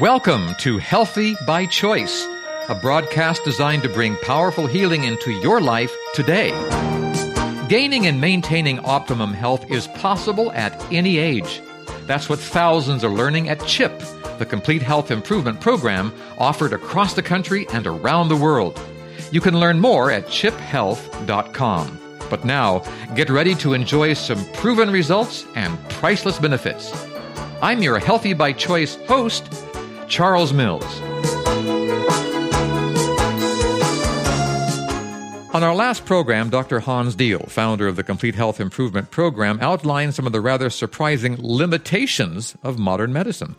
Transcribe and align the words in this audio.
Welcome 0.00 0.56
to 0.56 0.78
Healthy 0.78 1.36
by 1.46 1.66
Choice, 1.66 2.26
a 2.68 2.74
broadcast 2.74 3.44
designed 3.44 3.84
to 3.84 3.88
bring 3.88 4.16
powerful 4.16 4.66
healing 4.66 5.04
into 5.04 5.30
your 5.30 5.60
life 5.60 5.94
today. 6.14 6.50
Gaining 7.68 8.08
and 8.08 8.20
maintaining 8.20 8.80
optimum 8.80 9.32
health 9.32 9.70
is 9.70 9.86
possible 9.86 10.50
at 10.50 10.84
any 10.92 11.18
age. 11.18 11.62
That's 12.06 12.28
what 12.28 12.40
thousands 12.40 13.04
are 13.04 13.08
learning 13.08 13.48
at 13.48 13.64
CHIP, 13.66 14.02
the 14.38 14.46
complete 14.46 14.82
health 14.82 15.12
improvement 15.12 15.60
program 15.60 16.12
offered 16.38 16.72
across 16.72 17.14
the 17.14 17.22
country 17.22 17.64
and 17.68 17.86
around 17.86 18.30
the 18.30 18.36
world. 18.36 18.80
You 19.30 19.40
can 19.40 19.60
learn 19.60 19.78
more 19.78 20.10
at 20.10 20.26
chiphealth.com. 20.26 22.00
But 22.28 22.44
now, 22.44 22.80
get 23.14 23.30
ready 23.30 23.54
to 23.56 23.74
enjoy 23.74 24.14
some 24.14 24.44
proven 24.54 24.90
results 24.90 25.46
and 25.54 25.78
priceless 25.88 26.40
benefits. 26.40 26.92
I'm 27.62 27.80
your 27.80 28.00
Healthy 28.00 28.32
by 28.32 28.52
Choice 28.52 28.96
host, 29.06 29.63
Charles 30.08 30.52
Mills. 30.52 31.00
On 35.54 35.62
our 35.62 35.74
last 35.74 36.04
program, 36.04 36.50
Dr. 36.50 36.80
Hans 36.80 37.14
Diehl, 37.14 37.48
founder 37.48 37.86
of 37.86 37.96
the 37.96 38.02
Complete 38.02 38.34
Health 38.34 38.60
Improvement 38.60 39.10
Program, 39.10 39.58
outlined 39.60 40.14
some 40.14 40.26
of 40.26 40.32
the 40.32 40.40
rather 40.40 40.68
surprising 40.68 41.36
limitations 41.38 42.56
of 42.62 42.78
modern 42.78 43.12
medicine. 43.12 43.54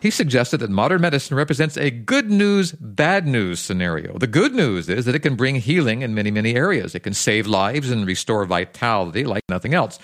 He 0.00 0.10
suggested 0.10 0.58
that 0.58 0.70
modern 0.70 1.02
medicine 1.02 1.36
represents 1.36 1.76
a 1.76 1.90
good 1.90 2.30
news, 2.30 2.72
bad 2.72 3.26
news 3.26 3.60
scenario. 3.60 4.16
The 4.16 4.26
good 4.26 4.54
news 4.54 4.88
is 4.88 5.04
that 5.04 5.14
it 5.14 5.20
can 5.20 5.36
bring 5.36 5.56
healing 5.56 6.00
in 6.00 6.14
many, 6.14 6.30
many 6.30 6.54
areas. 6.54 6.94
It 6.94 7.00
can 7.00 7.12
save 7.12 7.46
lives 7.46 7.90
and 7.90 8.06
restore 8.06 8.46
vitality 8.46 9.24
like 9.24 9.44
nothing 9.48 9.74
else. 9.74 9.98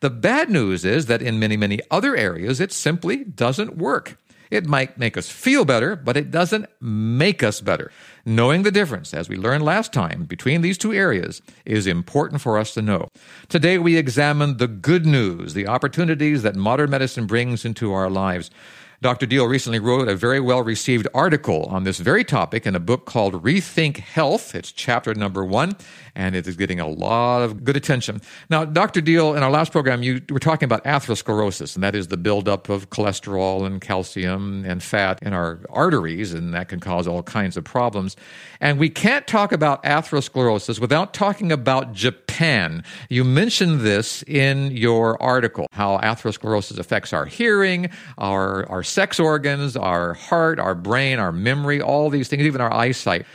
The 0.00 0.08
bad 0.08 0.48
news 0.48 0.86
is 0.86 1.06
that 1.06 1.20
in 1.20 1.38
many, 1.38 1.58
many 1.58 1.80
other 1.90 2.16
areas, 2.16 2.60
it 2.60 2.72
simply 2.72 3.24
doesn't 3.24 3.76
work. 3.76 4.16
It 4.52 4.66
might 4.66 4.98
make 4.98 5.16
us 5.16 5.30
feel 5.30 5.64
better, 5.64 5.96
but 5.96 6.14
it 6.14 6.30
doesn't 6.30 6.66
make 6.78 7.42
us 7.42 7.62
better. 7.62 7.90
Knowing 8.26 8.64
the 8.64 8.70
difference, 8.70 9.14
as 9.14 9.26
we 9.26 9.34
learned 9.34 9.64
last 9.64 9.94
time, 9.94 10.24
between 10.24 10.60
these 10.60 10.76
two 10.76 10.92
areas 10.92 11.40
is 11.64 11.86
important 11.86 12.42
for 12.42 12.58
us 12.58 12.74
to 12.74 12.82
know. 12.82 13.08
Today 13.48 13.78
we 13.78 13.96
examine 13.96 14.58
the 14.58 14.68
good 14.68 15.06
news, 15.06 15.54
the 15.54 15.66
opportunities 15.66 16.42
that 16.42 16.54
modern 16.54 16.90
medicine 16.90 17.26
brings 17.26 17.64
into 17.64 17.94
our 17.94 18.10
lives. 18.10 18.50
Dr. 19.02 19.26
Diehl 19.26 19.48
recently 19.48 19.80
wrote 19.80 20.06
a 20.06 20.14
very 20.14 20.38
well 20.38 20.62
received 20.62 21.08
article 21.12 21.64
on 21.64 21.82
this 21.82 21.98
very 21.98 22.22
topic 22.22 22.68
in 22.68 22.76
a 22.76 22.78
book 22.78 23.04
called 23.04 23.42
Rethink 23.42 23.96
Health. 23.96 24.54
It's 24.54 24.70
chapter 24.70 25.12
number 25.12 25.44
one, 25.44 25.76
and 26.14 26.36
it 26.36 26.46
is 26.46 26.54
getting 26.54 26.78
a 26.78 26.86
lot 26.86 27.42
of 27.42 27.64
good 27.64 27.76
attention. 27.76 28.22
Now, 28.48 28.64
Dr. 28.64 29.00
Diehl, 29.00 29.36
in 29.36 29.42
our 29.42 29.50
last 29.50 29.72
program, 29.72 30.04
you 30.04 30.20
were 30.30 30.38
talking 30.38 30.66
about 30.66 30.84
atherosclerosis, 30.84 31.74
and 31.74 31.82
that 31.82 31.96
is 31.96 32.06
the 32.08 32.16
buildup 32.16 32.68
of 32.68 32.90
cholesterol 32.90 33.66
and 33.66 33.80
calcium 33.80 34.64
and 34.64 34.80
fat 34.80 35.18
in 35.20 35.32
our 35.32 35.58
arteries, 35.68 36.32
and 36.32 36.54
that 36.54 36.68
can 36.68 36.78
cause 36.78 37.08
all 37.08 37.24
kinds 37.24 37.56
of 37.56 37.64
problems. 37.64 38.14
And 38.60 38.78
we 38.78 38.88
can't 38.88 39.26
talk 39.26 39.50
about 39.50 39.82
atherosclerosis 39.82 40.78
without 40.78 41.12
talking 41.12 41.50
about 41.50 41.92
Japan. 41.92 42.84
You 43.08 43.24
mentioned 43.24 43.80
this 43.80 44.22
in 44.28 44.70
your 44.70 45.20
article, 45.20 45.66
how 45.72 45.98
atherosclerosis 45.98 46.78
affects 46.78 47.12
our 47.12 47.26
hearing, 47.26 47.90
our, 48.16 48.64
our 48.70 48.84
sex 48.92 49.18
organs, 49.18 49.76
our 49.76 50.14
heart, 50.14 50.58
our 50.58 50.74
brain, 50.74 51.18
our 51.18 51.32
memory, 51.32 51.80
all 51.80 52.10
these 52.10 52.28
things, 52.28 52.42
even 52.42 52.60
our 52.60 52.72
eyesight. 52.72 53.26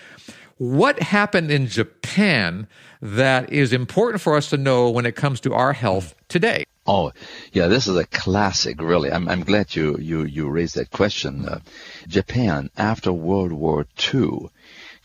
What 0.57 0.99
happened 1.01 1.51
in 1.51 1.67
Japan 1.67 2.67
that 3.01 3.51
is 3.51 3.73
important 3.73 4.21
for 4.21 4.35
us 4.35 4.49
to 4.49 4.57
know 4.57 4.89
when 4.89 5.05
it 5.05 5.15
comes 5.15 5.39
to 5.41 5.53
our 5.53 5.73
health 5.73 6.15
today? 6.29 6.63
Oh, 6.87 7.11
yeah, 7.51 7.67
this 7.67 7.87
is 7.87 7.97
a 7.97 8.05
classic, 8.05 8.81
really. 8.81 9.11
I'm, 9.11 9.27
I'm 9.27 9.43
glad 9.43 9.75
you, 9.75 9.97
you, 9.99 10.23
you 10.23 10.47
raised 10.49 10.75
that 10.75 10.89
question. 10.89 11.45
Uh, 11.45 11.59
Japan, 12.07 12.69
after 12.77 13.11
World 13.11 13.51
War 13.51 13.85
II, 14.13 14.49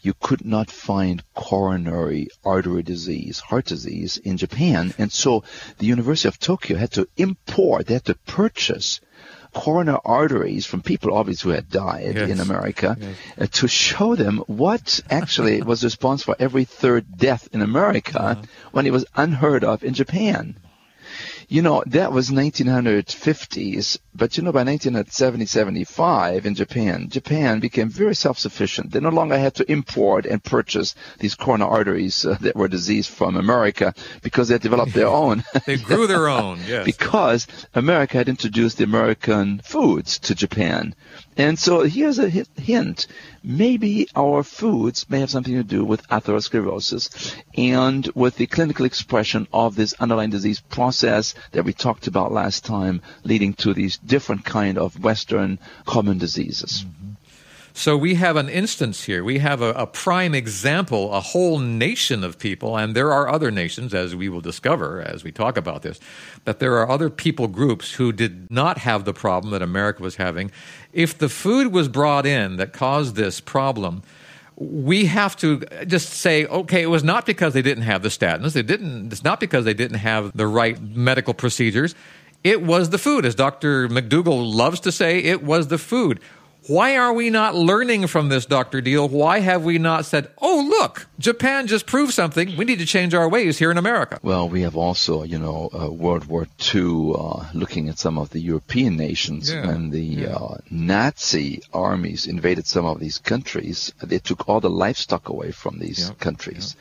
you 0.03 0.15
could 0.21 0.45
not 0.45 0.71
find 0.71 1.23
coronary 1.35 2.29
artery 2.45 2.83
disease, 2.83 3.41
heart 3.41 3.67
disease 3.67 4.17
in 4.19 4.37
Japan. 4.37 4.95
And 4.99 5.13
so 5.13 5.45
the 5.79 5.87
University 5.87 6.29
of 6.29 6.39
Tokyo 6.39 6.77
had 6.77 6.93
to 6.93 7.09
import, 7.17 7.87
they 7.87 7.95
had 7.95 8.05
to 8.07 8.15
purchase 8.27 9.01
coronary 9.53 9.99
arteries 10.05 10.67
from 10.67 10.83
people 10.83 11.15
obviously 11.15 11.51
who 11.51 11.55
had 11.55 11.69
died 11.69 12.17
yes. 12.17 12.31
in 12.31 12.41
America 12.41 12.97
yes. 12.99 13.17
uh, 13.39 13.47
to 13.47 13.69
show 13.69 14.15
them 14.17 14.39
what 14.47 15.01
actually 15.11 15.63
was 15.71 15.85
responsible 15.85 16.35
for 16.35 16.43
every 16.43 16.65
third 16.65 17.07
death 17.17 17.49
in 17.53 17.63
America 17.63 18.21
uh-huh. 18.21 18.43
when 18.73 18.87
it 18.87 18.93
was 18.93 19.05
unheard 19.15 19.65
of 19.65 19.85
in 19.85 19.95
Japan. 19.95 20.57
You 21.49 21.61
know, 21.61 21.83
that 21.89 22.13
was 22.13 22.31
1950s, 22.31 23.99
but 24.15 24.37
you 24.37 24.43
know, 24.43 24.53
by 24.53 24.65
1970, 24.65 25.47
75 25.47 26.45
in 26.45 26.55
Japan, 26.55 27.09
Japan 27.09 27.61
became 27.61 27.89
very 27.89 28.15
self-sufficient. 28.15 28.91
They 28.91 29.01
no 29.01 29.09
longer 29.09 29.39
had 29.39 29.55
to 29.55 29.73
import 29.73 30.27
and 30.27 30.43
purchase 30.43 30.95
these 31.19 31.35
coronary 31.35 31.71
arteries 31.71 32.27
uh, 32.27 32.37
that 32.43 32.57
were 32.57 32.69
diseased 32.69 33.11
from 33.11 33.37
America 33.37 33.95
because 34.23 34.49
they 34.49 34.59
developed 34.59 34.93
their 34.93 35.09
own. 35.09 35.45
they 35.67 35.77
grew 35.77 36.07
their 36.07 36.29
own, 36.29 36.61
yes. 36.67 36.85
because 36.85 37.47
America 37.75 38.19
had 38.19 38.29
introduced 38.29 38.79
the 38.79 38.85
American 38.85 39.61
foods 39.65 40.19
to 40.21 40.35
Japan. 40.35 40.95
And 41.37 41.59
so 41.59 41.81
here's 41.81 42.19
a 42.19 42.29
hint. 42.29 43.07
Maybe 43.43 44.07
our 44.15 44.43
foods 44.43 45.09
may 45.09 45.21
have 45.21 45.31
something 45.31 45.55
to 45.55 45.65
do 45.65 45.85
with 45.85 46.07
atherosclerosis 46.09 47.35
and 47.57 48.07
with 48.15 48.37
the 48.37 48.47
clinical 48.47 48.85
expression 48.85 49.49
of 49.53 49.75
this 49.75 49.95
underlying 49.95 50.31
disease 50.31 50.61
process 50.61 51.35
that 51.53 51.65
we 51.65 51.73
talked 51.73 52.07
about 52.07 52.33
last 52.33 52.65
time, 52.65 53.01
leading 53.25 53.55
to 53.55 53.73
these 53.73 53.97
different 54.05 54.45
kind 54.45 54.79
of 54.79 55.03
Western 55.03 55.59
common 55.87 56.19
diseases. 56.19 56.85
Mm-hmm. 56.87 57.13
So 57.75 57.97
we 57.97 58.15
have 58.17 58.37
an 58.37 58.51
instance 58.51 59.05
here. 59.05 59.25
We 59.25 59.39
have 59.39 59.63
a, 59.63 59.71
a, 59.71 59.87
prime 59.87 60.35
example, 60.35 61.13
a 61.15 61.21
whole 61.21 61.59
nation 61.59 62.23
of 62.23 62.39
people, 62.39 62.77
and 62.77 62.95
there 62.95 63.13
are 63.13 63.29
other 63.29 63.51
nations, 63.51 63.95
as 63.95 64.15
we 64.15 64.29
will 64.29 64.43
discover 64.43 65.01
as 65.01 65.25
we 65.25 65.33
talk 65.33 65.57
about 65.57 65.81
this, 65.81 65.99
that 66.45 66.59
there 66.59 66.77
are 66.77 66.91
other 66.91 67.09
people 67.09 67.49
groups 67.49 67.93
who 67.95 68.13
did 68.13 68.51
not 68.51 68.79
have 68.79 69.05
the 69.07 69.15
problem 69.15 69.53
that 69.53 69.63
America 69.63 70.03
was 70.03 70.17
having. 70.17 70.51
If 70.93 71.17
the 71.17 71.31
food 71.31 71.73
was 71.73 71.89
brought 71.89 72.27
in 72.27 72.57
that 72.57 72.75
caused 72.75 73.15
this 73.15 73.41
problem, 73.41 74.03
we 74.57 75.07
have 75.07 75.35
to 75.37 75.61
just 75.87 76.11
say, 76.11 76.45
okay, 76.47 76.83
it 76.83 76.91
was 76.91 77.03
not 77.03 77.25
because 77.25 77.55
they 77.55 77.63
didn't 77.63 77.85
have 77.85 78.03
the 78.03 78.11
statins. 78.11 78.55
It 78.55 78.67
didn't. 78.67 79.13
It's 79.13 79.25
not 79.25 79.41
because 79.41 79.65
they 79.65 79.75
didn't 79.75 79.99
have 79.99 80.37
the 80.37 80.47
right 80.47 80.81
medical 80.81 81.33
procedures. 81.33 81.95
It 82.45 82.63
was 82.63 82.91
the 82.91 82.99
food, 82.99 83.25
as 83.25 83.35
Dr. 83.35 83.89
McDougall 83.89 84.53
loves 84.53 84.81
to 84.81 84.93
say. 84.93 85.19
It 85.19 85.43
was 85.43 85.69
the 85.69 85.79
food. 85.79 86.21
Why 86.69 86.97
are 86.97 87.13
we 87.13 87.29
not 87.29 87.57
learning 87.57 88.07
from 88.07 88.29
this, 88.29 88.47
Dr. 88.47 88.81
Diehl? 88.81 89.11
Why 89.11 89.41
have 89.41 89.65
we 89.65 89.79
not 89.79 90.05
said, 90.05 90.31
oh, 90.41 90.65
look, 90.69 91.09
Japan 91.19 91.67
just 91.67 91.87
proved 91.87 92.15
something. 92.15 92.57
We 92.57 92.65
need 92.65 92.79
to 92.79 92.87
change 92.87 93.15
our 93.15 93.29
ways 93.29 93.59
here 93.59 93.73
in 93.73 93.79
America? 93.79 94.21
Well, 94.23 94.49
we 94.49 94.63
have 94.63 94.77
also, 94.77 95.25
you 95.25 95.41
know, 95.41 95.71
uh, 95.75 95.91
World 95.91 96.27
War 96.27 96.47
II, 96.73 97.15
uh, 97.19 97.51
looking 97.53 97.89
at 97.89 97.99
some 97.99 98.17
of 98.17 98.31
the 98.31 98.39
European 98.39 98.97
nations 98.97 99.53
yeah. 99.53 99.67
when 99.67 99.91
the 99.91 100.01
yeah. 100.01 100.37
uh, 100.37 100.59
Nazi 100.71 101.63
armies 101.73 102.27
invaded 102.27 102.67
some 102.69 102.87
of 102.87 103.01
these 103.01 103.19
countries. 103.19 103.93
They 104.01 104.21
took 104.21 104.49
all 104.49 104.61
the 104.61 104.71
livestock 104.71 105.29
away 105.29 105.51
from 105.51 105.81
these 105.81 106.09
yeah. 106.09 106.15
countries. 106.15 106.77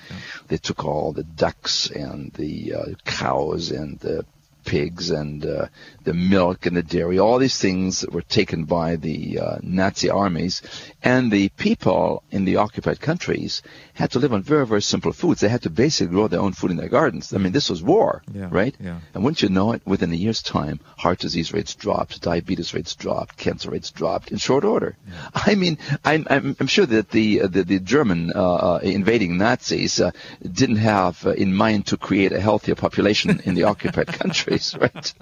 They 0.47 0.57
took 0.57 0.85
all 0.85 1.11
the 1.11 1.23
ducks 1.23 1.89
and 1.89 2.31
the 2.33 2.73
uh, 2.75 2.85
cows 3.05 3.72
and 3.72 3.99
the 3.99 4.25
pigs 4.63 5.09
and 5.09 5.45
uh, 5.45 5.67
the 6.03 6.13
milk 6.13 6.66
and 6.66 6.75
the 6.75 6.83
dairy, 6.83 7.19
all 7.19 7.39
these 7.39 7.59
things 7.59 8.05
were 8.07 8.22
taken 8.22 8.66
by 8.66 8.95
the 8.95 9.39
uh, 9.39 9.57
Nazi 9.61 10.09
armies. 10.09 10.61
And 11.03 11.31
the 11.31 11.49
people 11.49 12.23
in 12.31 12.45
the 12.45 12.57
occupied 12.57 12.99
countries 12.99 13.61
had 13.94 14.11
to 14.11 14.19
live 14.19 14.33
on 14.33 14.41
very, 14.41 14.66
very 14.66 14.81
simple 14.81 15.11
foods. 15.11 15.41
They 15.41 15.49
had 15.49 15.63
to 15.63 15.69
basically 15.69 16.13
grow 16.13 16.27
their 16.27 16.39
own 16.39 16.53
food 16.53 16.72
in 16.72 16.77
their 16.77 16.89
gardens. 16.89 17.33
I 17.33 17.38
mean, 17.38 17.51
this 17.51 17.69
was 17.69 17.83
war, 17.83 18.23
yeah, 18.33 18.47
right? 18.49 18.75
Yeah. 18.79 18.99
And 19.13 19.23
wouldn't 19.23 19.41
you 19.41 19.49
know 19.49 19.73
it, 19.73 19.81
within 19.85 20.11
a 20.11 20.16
year's 20.16 20.41
time, 20.41 20.79
heart 20.97 21.19
disease 21.19 21.53
rates 21.53 21.75
dropped, 21.75 22.22
diabetes 22.22 22.73
rates 22.73 22.95
dropped, 22.95 23.38
cancer 23.38 23.69
rates 23.72 23.91
dropped 23.91 24.31
in 24.31 24.38
short 24.38 24.63
order. 24.63 24.95
Yeah. 25.07 25.29
I 25.33 25.55
mean, 25.55 25.78
I'm, 26.03 26.25
I'm, 26.29 26.55
I'm, 26.59 26.67
sure 26.67 26.85
that 26.85 27.09
the, 27.11 27.41
uh, 27.41 27.47
the, 27.47 27.64
the, 27.64 27.79
German 27.79 28.31
uh, 28.34 28.53
uh, 28.53 28.79
invading 28.84 29.37
Nazis 29.37 29.99
uh, 29.99 30.11
didn't 30.41 30.78
have 30.78 31.25
in 31.37 31.53
mind 31.53 31.87
to 31.87 31.97
create 31.97 32.31
a 32.31 32.40
healthier 32.40 32.75
population 32.75 33.41
in 33.46 33.55
the 33.55 33.64
occupied 33.64 34.07
countries, 34.52 34.76
right? 34.82 35.14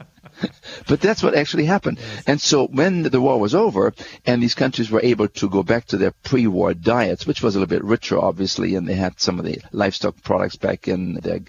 but 0.88 1.02
that's 1.02 1.22
what 1.24 1.36
actually 1.36 1.66
happened. 1.66 2.00
Yes. 2.00 2.24
And 2.28 2.42
so 2.42 2.68
when 2.68 3.04
the 3.04 3.22
war 3.22 3.40
was 3.40 3.56
over 3.56 3.94
and 4.26 4.42
these 4.42 4.56
countries 4.56 4.90
were 4.90 5.02
able 5.04 5.28
to 5.28 5.50
go 5.50 5.64
back 5.64 5.86
to 5.88 5.98
their 5.98 6.12
pre-war 6.12 6.74
diets, 6.74 7.26
which 7.26 7.42
was 7.42 7.56
a 7.56 7.60
little 7.60 7.76
bit 7.76 7.84
richer, 7.84 8.18
obviously, 8.18 8.76
and 8.76 8.88
they 8.88 8.94
had 8.96 9.20
some 9.20 9.40
of 9.40 9.46
the 9.46 9.62
livestock 9.72 10.22
products 10.24 10.56
back 10.56 10.88
in 10.88 11.16
their 11.16 11.42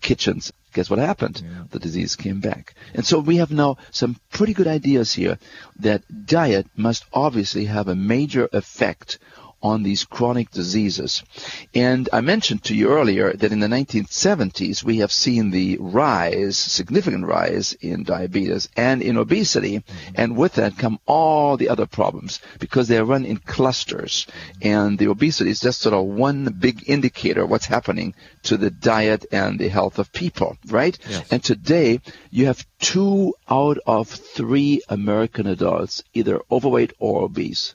kitchens, 0.00 0.52
guess 0.72 0.90
what 0.90 0.98
happened? 0.98 1.42
Yeah. 1.42 1.64
The 1.70 1.78
disease 1.78 2.16
came 2.16 2.40
back. 2.40 2.74
And 2.94 3.04
so 3.04 3.18
we 3.18 3.36
have 3.36 3.50
now 3.50 3.78
some 3.90 4.16
pretty 4.30 4.52
good 4.52 4.66
ideas 4.68 5.12
here 5.12 5.38
that 5.80 6.02
diet 6.26 6.66
must 6.76 7.04
obviously 7.12 7.64
have 7.64 7.88
a 7.88 7.94
major 7.94 8.48
effect 8.52 9.18
on 9.66 9.82
these 9.82 10.04
chronic 10.04 10.50
diseases. 10.50 11.22
And 11.74 12.08
I 12.12 12.20
mentioned 12.20 12.62
to 12.64 12.74
you 12.74 12.88
earlier 12.88 13.32
that 13.32 13.52
in 13.52 13.60
the 13.60 13.66
1970s, 13.66 14.84
we 14.84 14.98
have 14.98 15.12
seen 15.12 15.50
the 15.50 15.78
rise, 15.80 16.56
significant 16.56 17.26
rise 17.26 17.72
in 17.80 18.04
diabetes 18.04 18.68
and 18.76 19.02
in 19.02 19.16
obesity. 19.16 19.78
Mm-hmm. 19.78 20.14
And 20.14 20.36
with 20.36 20.54
that 20.54 20.78
come 20.78 20.98
all 21.06 21.56
the 21.56 21.68
other 21.68 21.86
problems 21.86 22.40
because 22.60 22.86
they 22.86 23.02
run 23.02 23.24
in 23.24 23.38
clusters. 23.38 24.26
And 24.62 24.98
the 24.98 25.08
obesity 25.08 25.50
is 25.50 25.60
just 25.60 25.80
sort 25.80 25.94
of 25.94 26.04
one 26.04 26.44
big 26.58 26.88
indicator 26.88 27.42
of 27.42 27.50
what's 27.50 27.66
happening 27.66 28.14
to 28.44 28.56
the 28.56 28.70
diet 28.70 29.26
and 29.32 29.58
the 29.58 29.68
health 29.68 29.98
of 29.98 30.12
people, 30.12 30.56
right? 30.68 30.96
Yes. 31.08 31.32
And 31.32 31.42
today, 31.42 32.00
you 32.30 32.46
have 32.46 32.64
two 32.78 33.34
out 33.48 33.78
of 33.86 34.08
three 34.08 34.82
American 34.88 35.46
adults 35.46 36.04
either 36.14 36.40
overweight 36.50 36.92
or 36.98 37.24
obese. 37.24 37.74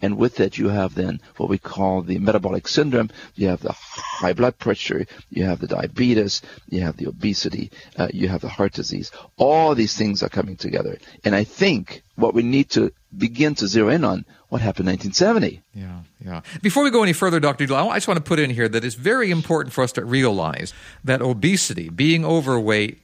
And 0.00 0.16
with 0.16 0.36
that, 0.36 0.58
you 0.58 0.68
have 0.68 0.94
then 0.94 1.20
what 1.36 1.48
we 1.48 1.58
call 1.58 2.02
the 2.02 2.18
metabolic 2.18 2.68
syndrome. 2.68 3.10
You 3.34 3.48
have 3.48 3.60
the 3.60 3.72
high 3.72 4.32
blood 4.32 4.58
pressure, 4.58 5.06
you 5.30 5.44
have 5.44 5.60
the 5.60 5.66
diabetes, 5.66 6.42
you 6.68 6.80
have 6.80 6.96
the 6.96 7.06
obesity, 7.06 7.70
uh, 7.96 8.08
you 8.12 8.28
have 8.28 8.40
the 8.40 8.48
heart 8.48 8.72
disease. 8.72 9.10
All 9.36 9.74
these 9.74 9.96
things 9.96 10.22
are 10.22 10.28
coming 10.28 10.56
together. 10.56 10.98
And 11.24 11.34
I 11.34 11.44
think 11.44 12.02
what 12.16 12.34
we 12.34 12.42
need 12.42 12.70
to 12.70 12.92
begin 13.16 13.54
to 13.56 13.66
zero 13.66 13.88
in 13.88 14.04
on 14.04 14.24
what 14.48 14.60
happened 14.60 14.88
in 14.88 14.96
1970. 14.96 15.62
Yeah, 15.74 16.00
yeah. 16.24 16.40
Before 16.62 16.82
we 16.82 16.90
go 16.90 17.02
any 17.02 17.12
further, 17.12 17.38
Dr. 17.40 17.66
Diehl, 17.66 17.90
I 17.90 17.96
just 17.96 18.08
want 18.08 18.18
to 18.18 18.24
put 18.24 18.38
in 18.38 18.50
here 18.50 18.68
that 18.68 18.84
it's 18.84 18.94
very 18.94 19.30
important 19.30 19.72
for 19.72 19.84
us 19.84 19.92
to 19.92 20.04
realize 20.04 20.72
that 21.04 21.22
obesity, 21.22 21.88
being 21.90 22.24
overweight, 22.24 22.98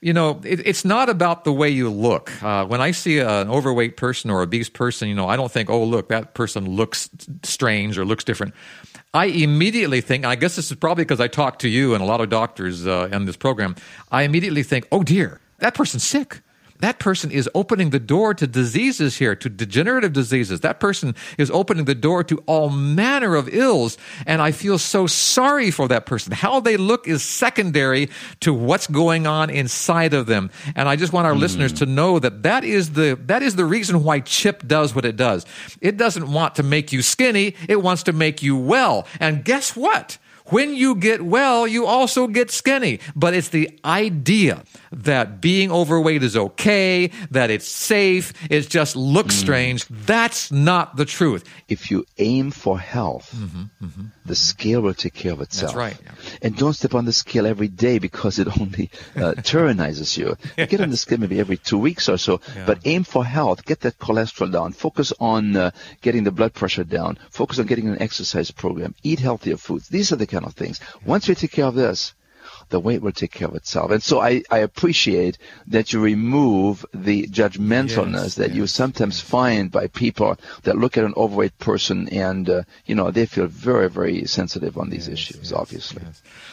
you 0.00 0.12
know, 0.12 0.40
it, 0.44 0.66
it's 0.66 0.84
not 0.84 1.08
about 1.08 1.44
the 1.44 1.52
way 1.52 1.68
you 1.68 1.90
look. 1.90 2.30
Uh, 2.42 2.64
when 2.66 2.80
I 2.80 2.92
see 2.92 3.18
an 3.18 3.48
overweight 3.48 3.96
person 3.96 4.30
or 4.30 4.42
obese 4.42 4.68
person, 4.68 5.08
you 5.08 5.14
know, 5.14 5.28
I 5.28 5.36
don't 5.36 5.50
think, 5.50 5.68
oh, 5.68 5.82
look, 5.82 6.08
that 6.08 6.34
person 6.34 6.70
looks 6.70 7.10
strange 7.42 7.98
or 7.98 8.04
looks 8.04 8.24
different. 8.24 8.54
I 9.12 9.26
immediately 9.26 10.00
think, 10.00 10.24
I 10.24 10.36
guess 10.36 10.56
this 10.56 10.70
is 10.70 10.76
probably 10.76 11.04
because 11.04 11.20
I 11.20 11.28
talk 11.28 11.58
to 11.60 11.68
you 11.68 11.94
and 11.94 12.02
a 12.02 12.06
lot 12.06 12.20
of 12.20 12.28
doctors 12.28 12.86
uh, 12.86 13.08
in 13.10 13.24
this 13.24 13.36
program, 13.36 13.74
I 14.12 14.22
immediately 14.22 14.62
think, 14.62 14.86
oh 14.92 15.02
dear, 15.02 15.40
that 15.58 15.74
person's 15.74 16.04
sick 16.04 16.42
that 16.80 16.98
person 16.98 17.30
is 17.30 17.48
opening 17.54 17.90
the 17.90 17.98
door 17.98 18.34
to 18.34 18.46
diseases 18.46 19.16
here, 19.18 19.34
to 19.36 19.48
degenerative 19.48 20.12
diseases. 20.12 20.60
That 20.60 20.80
person 20.80 21.14
is 21.36 21.50
opening 21.50 21.84
the 21.86 21.94
door 21.94 22.22
to 22.24 22.38
all 22.46 22.70
manner 22.70 23.34
of 23.34 23.48
ills. 23.48 23.98
And 24.26 24.40
I 24.40 24.52
feel 24.52 24.78
so 24.78 25.06
sorry 25.06 25.70
for 25.70 25.88
that 25.88 26.06
person. 26.06 26.32
How 26.32 26.60
they 26.60 26.76
look 26.76 27.08
is 27.08 27.22
secondary 27.22 28.08
to 28.40 28.54
what's 28.54 28.86
going 28.86 29.26
on 29.26 29.50
inside 29.50 30.14
of 30.14 30.26
them. 30.26 30.50
And 30.76 30.88
I 30.88 30.96
just 30.96 31.12
want 31.12 31.26
our 31.26 31.34
mm. 31.34 31.40
listeners 31.40 31.72
to 31.74 31.86
know 31.86 32.18
that 32.18 32.42
that 32.44 32.64
is 32.64 32.92
the, 32.92 33.18
that 33.26 33.42
is 33.42 33.56
the 33.56 33.64
reason 33.64 34.04
why 34.04 34.20
CHIP 34.20 34.66
does 34.66 34.94
what 34.94 35.04
it 35.04 35.16
does. 35.16 35.46
It 35.80 35.96
doesn't 35.96 36.30
want 36.30 36.54
to 36.56 36.62
make 36.62 36.92
you 36.92 37.02
skinny. 37.02 37.54
It 37.68 37.82
wants 37.82 38.04
to 38.04 38.12
make 38.12 38.42
you 38.42 38.56
well. 38.56 39.06
And 39.20 39.44
guess 39.44 39.74
what? 39.74 40.18
When 40.50 40.74
you 40.74 40.94
get 40.94 41.22
well, 41.22 41.66
you 41.66 41.86
also 41.86 42.26
get 42.26 42.50
skinny. 42.50 43.00
But 43.14 43.34
it's 43.34 43.50
the 43.50 43.78
idea 43.84 44.62
that 44.92 45.40
being 45.40 45.70
overweight 45.70 46.22
is 46.22 46.36
okay, 46.36 47.10
that 47.30 47.50
it's 47.50 47.68
safe, 47.68 48.32
it 48.50 48.68
just 48.68 48.96
looks 48.96 49.36
mm. 49.36 49.40
strange. 49.40 49.86
That's 49.88 50.50
not 50.52 50.96
the 50.96 51.04
truth. 51.04 51.44
If 51.68 51.90
you 51.90 52.06
aim 52.18 52.50
for 52.50 52.78
health, 52.78 53.34
mm-hmm, 53.36 53.84
mm-hmm, 53.84 54.06
the 54.24 54.34
scale 54.34 54.80
will 54.80 54.94
take 54.94 55.14
care 55.14 55.32
of 55.32 55.40
itself. 55.40 55.74
That's 55.74 55.76
right. 55.76 55.96
Yeah. 56.02 56.38
And 56.42 56.56
don't 56.56 56.72
step 56.72 56.94
on 56.94 57.04
the 57.04 57.12
scale 57.12 57.46
every 57.46 57.68
day 57.68 57.98
because 57.98 58.38
it 58.38 58.48
only 58.60 58.90
uh, 59.16 59.34
tyrannizes 59.42 60.16
you. 60.16 60.36
Get 60.56 60.80
on 60.80 60.90
the 60.90 60.96
scale 60.96 61.18
maybe 61.18 61.40
every 61.40 61.56
two 61.56 61.78
weeks 61.78 62.08
or 62.08 62.18
so, 62.18 62.40
yeah. 62.54 62.66
but 62.66 62.78
aim 62.84 63.04
for 63.04 63.24
health. 63.24 63.64
Get 63.64 63.80
that 63.80 63.98
cholesterol 63.98 64.52
down. 64.52 64.72
Focus 64.72 65.12
on 65.20 65.56
uh, 65.56 65.70
getting 66.00 66.24
the 66.24 66.32
blood 66.32 66.54
pressure 66.54 66.84
down. 66.84 67.18
Focus 67.30 67.58
on 67.58 67.66
getting 67.66 67.88
an 67.88 68.00
exercise 68.00 68.50
program. 68.50 68.94
Eat 69.02 69.20
healthier 69.20 69.56
foods. 69.56 69.88
These 69.88 70.12
are 70.12 70.16
the 70.16 70.26
kind 70.26 70.44
of 70.44 70.54
things. 70.54 70.80
Once 71.04 71.28
we 71.28 71.34
take 71.34 71.52
care 71.52 71.66
of 71.66 71.74
this, 71.74 72.14
the 72.70 72.80
weight 72.80 73.02
will 73.02 73.12
take 73.12 73.32
care 73.32 73.48
of 73.48 73.54
itself. 73.54 73.90
And 73.90 74.02
so 74.02 74.20
I, 74.20 74.42
I 74.50 74.58
appreciate 74.58 75.38
that 75.66 75.92
you 75.92 76.00
remove 76.00 76.84
the 76.92 77.26
judgmentalness 77.26 78.12
yes, 78.12 78.34
that 78.36 78.48
yes, 78.48 78.56
you 78.56 78.66
sometimes 78.66 79.20
find 79.20 79.70
by 79.70 79.86
people 79.88 80.36
that 80.64 80.76
look 80.76 80.96
at 80.96 81.04
an 81.04 81.14
overweight 81.16 81.58
person 81.58 82.08
and, 82.10 82.48
uh, 82.48 82.62
you 82.86 82.94
know, 82.94 83.10
they 83.10 83.26
feel 83.26 83.46
very, 83.46 83.88
very 83.88 84.24
sensitive 84.26 84.78
on 84.78 84.90
these 84.90 85.08
issues, 85.08 85.52
obviously. 85.52 86.02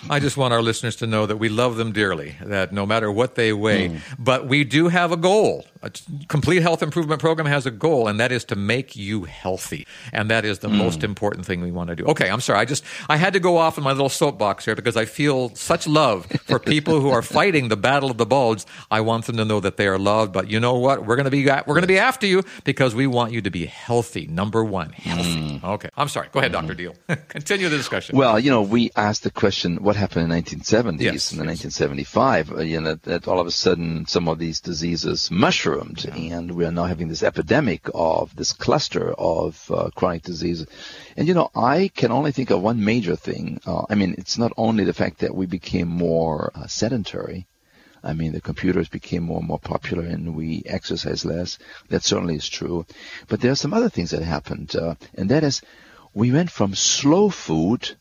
I 0.10 0.20
just 0.20 0.38
want 0.38 0.54
our 0.54 0.62
listeners 0.62 0.96
to 0.98 1.08
know 1.08 1.26
that 1.26 1.38
we 1.38 1.50
love 1.50 1.78
them 1.78 1.92
dearly, 1.92 2.36
that 2.42 2.72
no 2.72 2.86
matter 2.86 3.12
what 3.12 3.36
they 3.36 3.52
weigh, 3.54 3.90
mm. 3.90 4.00
but 4.18 4.48
we 4.48 4.64
do 4.64 4.88
have 4.88 5.12
a 5.12 5.18
goal. 5.18 5.66
A 5.82 5.92
complete 6.28 6.62
health 6.62 6.82
improvement 6.82 7.22
program 7.22 7.46
has 7.46 7.66
a 7.66 7.72
goal, 7.72 8.08
and 8.08 8.20
that 8.20 8.32
is 8.32 8.44
to 8.46 8.56
make 8.56 8.96
you 8.96 9.26
healthy. 9.26 9.86
And 10.12 10.32
that 10.32 10.44
is 10.46 10.60
the 10.60 10.68
mm. 10.68 10.78
most 10.78 11.04
important 11.04 11.46
thing 11.46 11.62
we 11.62 11.72
want 11.72 11.90
to 11.90 11.96
do. 11.96 12.06
Okay, 12.06 12.30
I'm 12.30 12.42
sorry. 12.42 12.60
I 12.60 12.66
just, 12.66 12.84
I 13.08 13.18
had 13.18 13.34
to 13.34 13.40
go 13.40 13.58
off 13.58 13.78
in 13.78 13.84
my 13.84 13.92
little 13.92 14.10
soapbox 14.10 14.66
here 14.66 14.76
because 14.76 14.98
I 14.98 15.06
feel 15.06 15.54
such 15.56 15.88
love 15.88 16.05
love 16.06 16.26
for 16.46 16.60
people 16.60 17.00
who 17.02 17.10
are 17.10 17.22
fighting 17.22 17.70
the 17.70 17.78
battle 17.78 18.10
of 18.12 18.18
the 18.18 18.26
bulge. 18.26 18.64
I 18.92 19.02
want 19.02 19.26
them 19.26 19.38
to 19.38 19.46
know 19.46 19.60
that 19.60 19.78
they 19.78 19.88
are 19.88 19.98
loved. 19.98 20.34
But 20.34 20.50
you 20.50 20.60
know 20.60 20.78
what? 20.78 21.06
We're 21.06 21.16
going 21.16 21.26
to 21.26 21.32
be 21.32 21.46
we're 21.46 21.78
going 21.78 21.82
to 21.82 21.88
be 21.88 22.00
after 22.00 22.28
you 22.28 22.44
because 22.64 22.96
we 22.96 23.08
want 23.08 23.32
you 23.34 23.42
to 23.42 23.50
be 23.50 23.66
healthy. 23.66 24.28
Number 24.28 24.64
one, 24.64 24.92
healthy. 24.92 25.60
Mm. 25.60 25.64
Okay, 25.76 25.90
I'm 25.98 26.08
sorry. 26.08 26.30
Go 26.32 26.40
ahead, 26.40 26.52
mm. 26.52 26.60
Doctor 26.60 26.76
Diehl. 26.76 26.96
Continue 27.30 27.70
the 27.70 27.78
discussion. 27.78 28.18
Well, 28.18 28.40
you 28.40 28.52
know, 28.52 28.62
we 28.62 28.92
asked 28.96 29.24
the 29.24 29.32
question: 29.32 29.78
What 29.78 29.96
happened 29.96 30.32
in 30.32 30.44
1970s 30.44 31.02
yes, 31.02 31.32
and 31.32 31.40
yes. 31.46 31.64
1975? 31.76 32.52
Uh, 32.52 32.62
you 32.62 32.82
know, 32.82 32.96
that 33.04 33.28
all 33.28 33.40
of 33.40 33.48
a 33.48 33.52
sudden 33.52 34.06
some 34.06 34.28
of 34.28 34.40
these 34.40 34.60
diseases 34.62 35.32
mushroomed, 35.32 36.06
yeah. 36.06 36.38
and 36.38 36.52
we 36.52 36.66
are 36.66 36.72
now 36.72 36.86
having 36.86 37.08
this 37.08 37.24
epidemic 37.24 37.90
of 37.94 38.36
this 38.36 38.54
cluster 38.54 39.14
of 39.14 39.72
uh, 39.72 39.90
chronic 39.96 40.24
diseases. 40.24 40.68
And 41.18 41.28
you 41.28 41.34
know, 41.34 41.50
I 41.56 41.90
can 41.96 42.12
only 42.12 42.32
think 42.32 42.50
of 42.52 42.62
one 42.62 42.84
major 42.84 43.16
thing. 43.16 43.60
Uh, 43.66 43.84
I 43.90 43.96
mean, 43.96 44.16
it's 44.18 44.38
not 44.38 44.52
only 44.58 44.84
the 44.84 44.94
fact 44.94 45.20
that 45.20 45.34
we 45.34 45.46
became 45.46 45.95
more 45.96 46.52
uh, 46.56 46.68
sedentary. 46.68 47.48
I 48.04 48.14
mean, 48.14 48.34
the 48.34 48.42
computers 48.42 48.88
became 48.88 49.24
more 49.24 49.40
and 49.40 49.48
more 49.48 49.60
popular 49.60 50.06
and 50.06 50.36
we 50.36 50.62
exercise 50.66 51.26
less. 51.26 51.58
That 51.90 52.04
certainly 52.04 52.36
is 52.36 52.48
true. 52.48 52.86
But 53.28 53.42
there 53.42 53.52
are 53.52 53.56
some 53.64 53.74
other 53.74 53.90
things 53.90 54.12
that 54.12 54.22
happened, 54.22 54.76
uh, 54.76 54.96
and 55.16 55.30
that 55.30 55.44
is 55.44 55.62
we 56.14 56.32
went 56.32 56.52
from 56.52 56.76
slow 56.76 57.30
food 57.30 57.96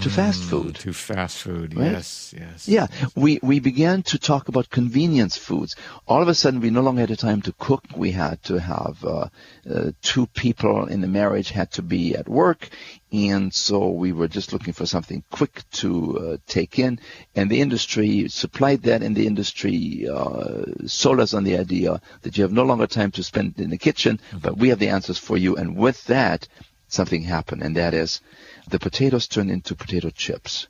to 0.00 0.08
fast 0.08 0.42
food. 0.44 0.76
To 0.76 0.92
fast 0.94 1.38
food, 1.38 1.76
right? 1.76 1.92
yes, 1.92 2.34
yes. 2.36 2.66
Yeah, 2.66 2.86
we, 3.14 3.38
we 3.42 3.60
began 3.60 4.02
to 4.04 4.18
talk 4.18 4.48
about 4.48 4.70
convenience 4.70 5.36
foods. 5.36 5.76
All 6.06 6.22
of 6.22 6.28
a 6.28 6.34
sudden, 6.34 6.60
we 6.60 6.70
no 6.70 6.80
longer 6.80 7.00
had 7.00 7.10
the 7.10 7.16
time 7.16 7.42
to 7.42 7.52
cook. 7.52 7.84
We 7.94 8.10
had 8.10 8.42
to 8.44 8.58
have 8.58 9.04
uh, 9.04 9.28
uh, 9.70 9.90
two 10.00 10.26
people 10.28 10.86
in 10.86 11.02
the 11.02 11.08
marriage 11.08 11.50
had 11.50 11.72
to 11.72 11.82
be 11.82 12.16
at 12.16 12.26
work, 12.26 12.70
and 13.12 13.52
so 13.52 13.90
we 13.90 14.12
were 14.12 14.28
just 14.28 14.54
looking 14.54 14.72
for 14.72 14.86
something 14.86 15.22
quick 15.30 15.62
to 15.72 16.18
uh, 16.18 16.36
take 16.46 16.78
in. 16.78 16.98
And 17.34 17.50
the 17.50 17.60
industry 17.60 18.28
supplied 18.28 18.82
that, 18.84 19.02
and 19.02 19.14
the 19.14 19.26
industry 19.26 20.08
uh, 20.10 20.64
sold 20.86 21.20
us 21.20 21.34
on 21.34 21.44
the 21.44 21.58
idea 21.58 22.00
that 22.22 22.38
you 22.38 22.44
have 22.44 22.52
no 22.52 22.64
longer 22.64 22.86
time 22.86 23.10
to 23.12 23.22
spend 23.22 23.60
in 23.60 23.68
the 23.68 23.78
kitchen, 23.78 24.18
mm-hmm. 24.18 24.38
but 24.38 24.56
we 24.56 24.70
have 24.70 24.78
the 24.78 24.88
answers 24.88 25.18
for 25.18 25.36
you. 25.36 25.56
And 25.56 25.76
with 25.76 26.02
that, 26.04 26.48
something 26.88 27.22
happened, 27.22 27.62
and 27.62 27.76
that 27.76 27.92
is 27.92 28.20
the 28.68 28.78
potatoes 28.78 29.26
turned 29.28 29.50
into 29.50 29.74
potato 29.74 30.10
chips. 30.10 30.68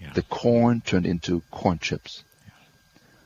Yeah. 0.00 0.12
The 0.12 0.22
corn 0.22 0.82
turned 0.84 1.06
into 1.06 1.42
corn 1.50 1.78
chips. 1.78 2.24
Yeah. 2.46 2.52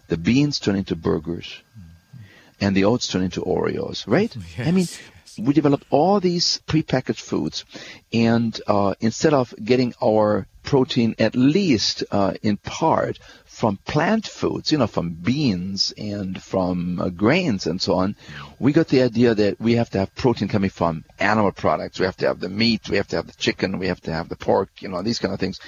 The 0.08 0.16
beans 0.16 0.58
turned 0.58 0.78
into 0.78 0.96
burgers. 0.96 1.46
Mm-hmm. 1.46 2.22
And 2.60 2.76
the 2.76 2.84
oats 2.84 3.08
turned 3.08 3.24
into 3.24 3.42
Oreos, 3.42 4.06
right? 4.06 4.34
Yes, 4.34 4.44
I 4.68 4.70
mean, 4.72 4.86
yes. 4.86 5.38
we 5.38 5.54
developed 5.54 5.84
all 5.90 6.20
these 6.20 6.60
prepackaged 6.66 7.20
foods. 7.20 7.64
And 8.12 8.60
uh, 8.66 8.94
instead 9.00 9.34
of 9.34 9.54
getting 9.62 9.94
our 10.02 10.46
protein 10.68 11.14
at 11.18 11.34
least 11.34 12.04
uh, 12.10 12.34
in 12.42 12.58
part 12.58 13.18
from 13.46 13.78
plant 13.78 14.26
foods, 14.26 14.70
you 14.70 14.76
know, 14.76 14.86
from 14.86 15.14
beans 15.14 15.94
and 15.96 16.40
from 16.42 17.00
uh, 17.00 17.08
grains 17.08 17.66
and 17.66 17.80
so 17.80 17.94
on, 17.94 18.14
we 18.58 18.70
got 18.70 18.86
the 18.88 19.00
idea 19.02 19.34
that 19.34 19.58
we 19.58 19.76
have 19.76 19.88
to 19.88 19.98
have 19.98 20.14
protein 20.14 20.46
coming 20.46 20.68
from 20.68 21.04
animal 21.18 21.52
products. 21.52 21.98
We 21.98 22.04
have 22.04 22.18
to 22.18 22.26
have 22.26 22.38
the 22.38 22.50
meat, 22.50 22.90
we 22.90 22.98
have 22.98 23.08
to 23.08 23.16
have 23.16 23.26
the 23.26 23.32
chicken, 23.32 23.78
we 23.78 23.88
have 23.88 24.02
to 24.02 24.12
have 24.12 24.28
the 24.28 24.36
pork, 24.36 24.68
you 24.80 24.90
know, 24.90 25.00
these 25.00 25.18
kind 25.18 25.32
of 25.32 25.40
things. 25.40 25.58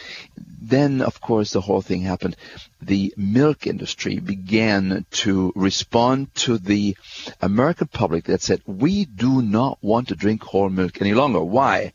Then, 0.60 1.00
of 1.00 1.22
course, 1.22 1.50
the 1.52 1.62
whole 1.62 1.80
thing 1.80 2.02
happened. 2.02 2.36
The 2.82 3.14
milk 3.16 3.66
industry 3.66 4.18
began 4.18 5.06
to 5.22 5.52
respond 5.56 6.34
to 6.46 6.58
the 6.58 6.94
American 7.40 7.88
public 7.88 8.24
that 8.24 8.42
said, 8.42 8.60
we 8.66 9.06
do 9.06 9.40
not 9.40 9.78
want 9.80 10.08
to 10.08 10.14
drink 10.14 10.42
whole 10.42 10.68
milk 10.68 11.00
any 11.00 11.14
longer. 11.14 11.40
Why? 11.40 11.94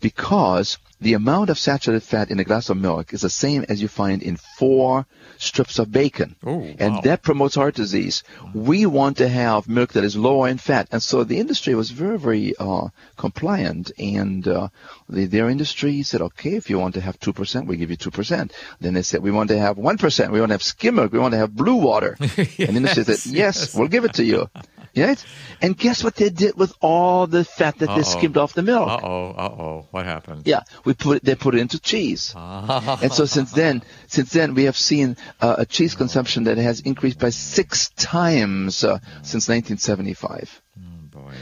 Because 0.00 0.78
the 1.00 1.14
amount 1.14 1.50
of 1.50 1.58
saturated 1.58 2.02
fat 2.02 2.30
in 2.30 2.40
a 2.40 2.44
glass 2.44 2.70
of 2.70 2.76
milk 2.76 3.12
is 3.12 3.20
the 3.20 3.30
same 3.30 3.64
as 3.68 3.82
you 3.82 3.88
find 3.88 4.22
in 4.22 4.36
four 4.58 5.06
strips 5.38 5.78
of 5.78 5.92
bacon. 5.92 6.34
Oh, 6.44 6.56
wow. 6.56 6.74
And 6.78 7.02
that 7.02 7.22
promotes 7.22 7.54
heart 7.54 7.74
disease. 7.74 8.22
We 8.54 8.86
want 8.86 9.18
to 9.18 9.28
have 9.28 9.68
milk 9.68 9.92
that 9.92 10.04
is 10.04 10.16
lower 10.16 10.48
in 10.48 10.56
fat. 10.56 10.88
And 10.92 11.02
so 11.02 11.24
the 11.24 11.38
industry 11.38 11.74
was 11.74 11.90
very, 11.90 12.18
very 12.18 12.54
uh, 12.58 12.88
compliant. 13.16 13.92
And 13.98 14.48
uh, 14.48 14.68
the, 15.08 15.26
their 15.26 15.50
industry 15.50 16.02
said, 16.02 16.22
okay, 16.22 16.54
if 16.56 16.70
you 16.70 16.78
want 16.78 16.94
to 16.94 17.02
have 17.02 17.20
2%, 17.20 17.66
we 17.66 17.76
give 17.76 17.90
you 17.90 17.98
2%. 17.98 18.50
Then 18.80 18.94
they 18.94 19.02
said, 19.02 19.22
we 19.22 19.30
want 19.30 19.50
to 19.50 19.58
have 19.58 19.76
1%. 19.76 20.32
We 20.32 20.40
want 20.40 20.50
to 20.50 20.54
have 20.54 20.62
skim 20.62 20.94
milk. 20.94 21.12
We 21.12 21.18
want 21.18 21.32
to 21.32 21.38
have 21.38 21.54
blue 21.54 21.76
water. 21.76 22.16
yes, 22.20 22.38
and 22.58 22.68
the 22.68 22.76
industry 22.76 23.04
said, 23.04 23.26
yes, 23.26 23.56
yes, 23.60 23.74
we'll 23.74 23.88
give 23.88 24.04
it 24.04 24.14
to 24.14 24.24
you. 24.24 24.48
Right? 24.96 25.24
And 25.60 25.76
guess 25.76 26.02
what 26.02 26.14
they 26.16 26.30
did 26.30 26.56
with 26.56 26.72
all 26.80 27.26
the 27.26 27.44
fat 27.44 27.78
that 27.78 27.88
Uh-oh. 27.88 27.96
they 27.96 28.02
skimmed 28.02 28.36
off 28.36 28.54
the 28.54 28.62
milk? 28.62 28.88
Uh 28.88 29.00
oh, 29.02 29.30
uh 29.30 29.54
oh. 29.58 29.86
What 29.90 30.04
happened? 30.06 30.46
Yeah, 30.46 30.60
we 30.84 30.94
put 30.94 31.18
it, 31.18 31.24
they 31.24 31.34
put 31.34 31.54
it 31.54 31.60
into 31.60 31.78
cheese. 31.78 32.32
and 32.36 33.12
so 33.12 33.26
since 33.26 33.52
then, 33.52 33.82
since 34.06 34.30
then 34.30 34.54
we 34.54 34.64
have 34.64 34.76
seen 34.76 35.16
uh, 35.40 35.56
a 35.58 35.66
cheese 35.66 35.94
consumption 35.94 36.44
that 36.44 36.56
has 36.58 36.80
increased 36.80 37.18
by 37.18 37.30
six 37.30 37.90
times 37.90 38.84
uh, 38.84 38.98
since 39.22 39.48
1975. 39.48 40.62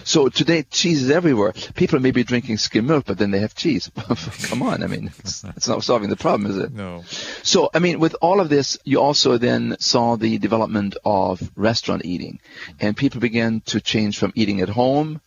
So 0.04 0.28
today 0.28 0.62
cheese 0.62 1.02
is 1.02 1.10
everywhere. 1.10 1.52
People 1.74 2.00
may 2.00 2.10
be 2.10 2.24
drinking 2.24 2.58
skim 2.58 2.86
milk, 2.86 3.04
but 3.06 3.18
then 3.18 3.30
they 3.30 3.38
have 3.38 3.54
cheese. 3.54 3.90
Come 4.42 4.62
on, 4.62 4.82
I 4.82 4.86
mean, 4.86 5.10
it's, 5.18 5.44
it's, 5.44 5.68
not 5.68 5.84
solving 5.84 6.10
the 6.10 6.16
problem, 6.16 6.50
is 6.50 6.58
it? 6.58 6.72
No. 6.72 7.04
So 7.42 7.70
I 7.72 7.78
mean, 7.78 8.00
with 8.00 8.16
all 8.20 8.40
of 8.40 8.48
this, 8.48 8.78
you 8.84 9.00
also 9.00 9.38
then 9.38 9.76
saw 9.78 10.16
the 10.16 10.38
development 10.38 10.96
of 11.04 11.50
restaurant 11.56 12.04
eating, 12.04 12.40
and 12.80 12.96
people 12.96 13.20
began 13.20 13.60
to 13.66 13.80
change 13.80 14.18
from 14.18 14.32
eating 14.34 14.60
at 14.60 14.68
home 14.68 15.20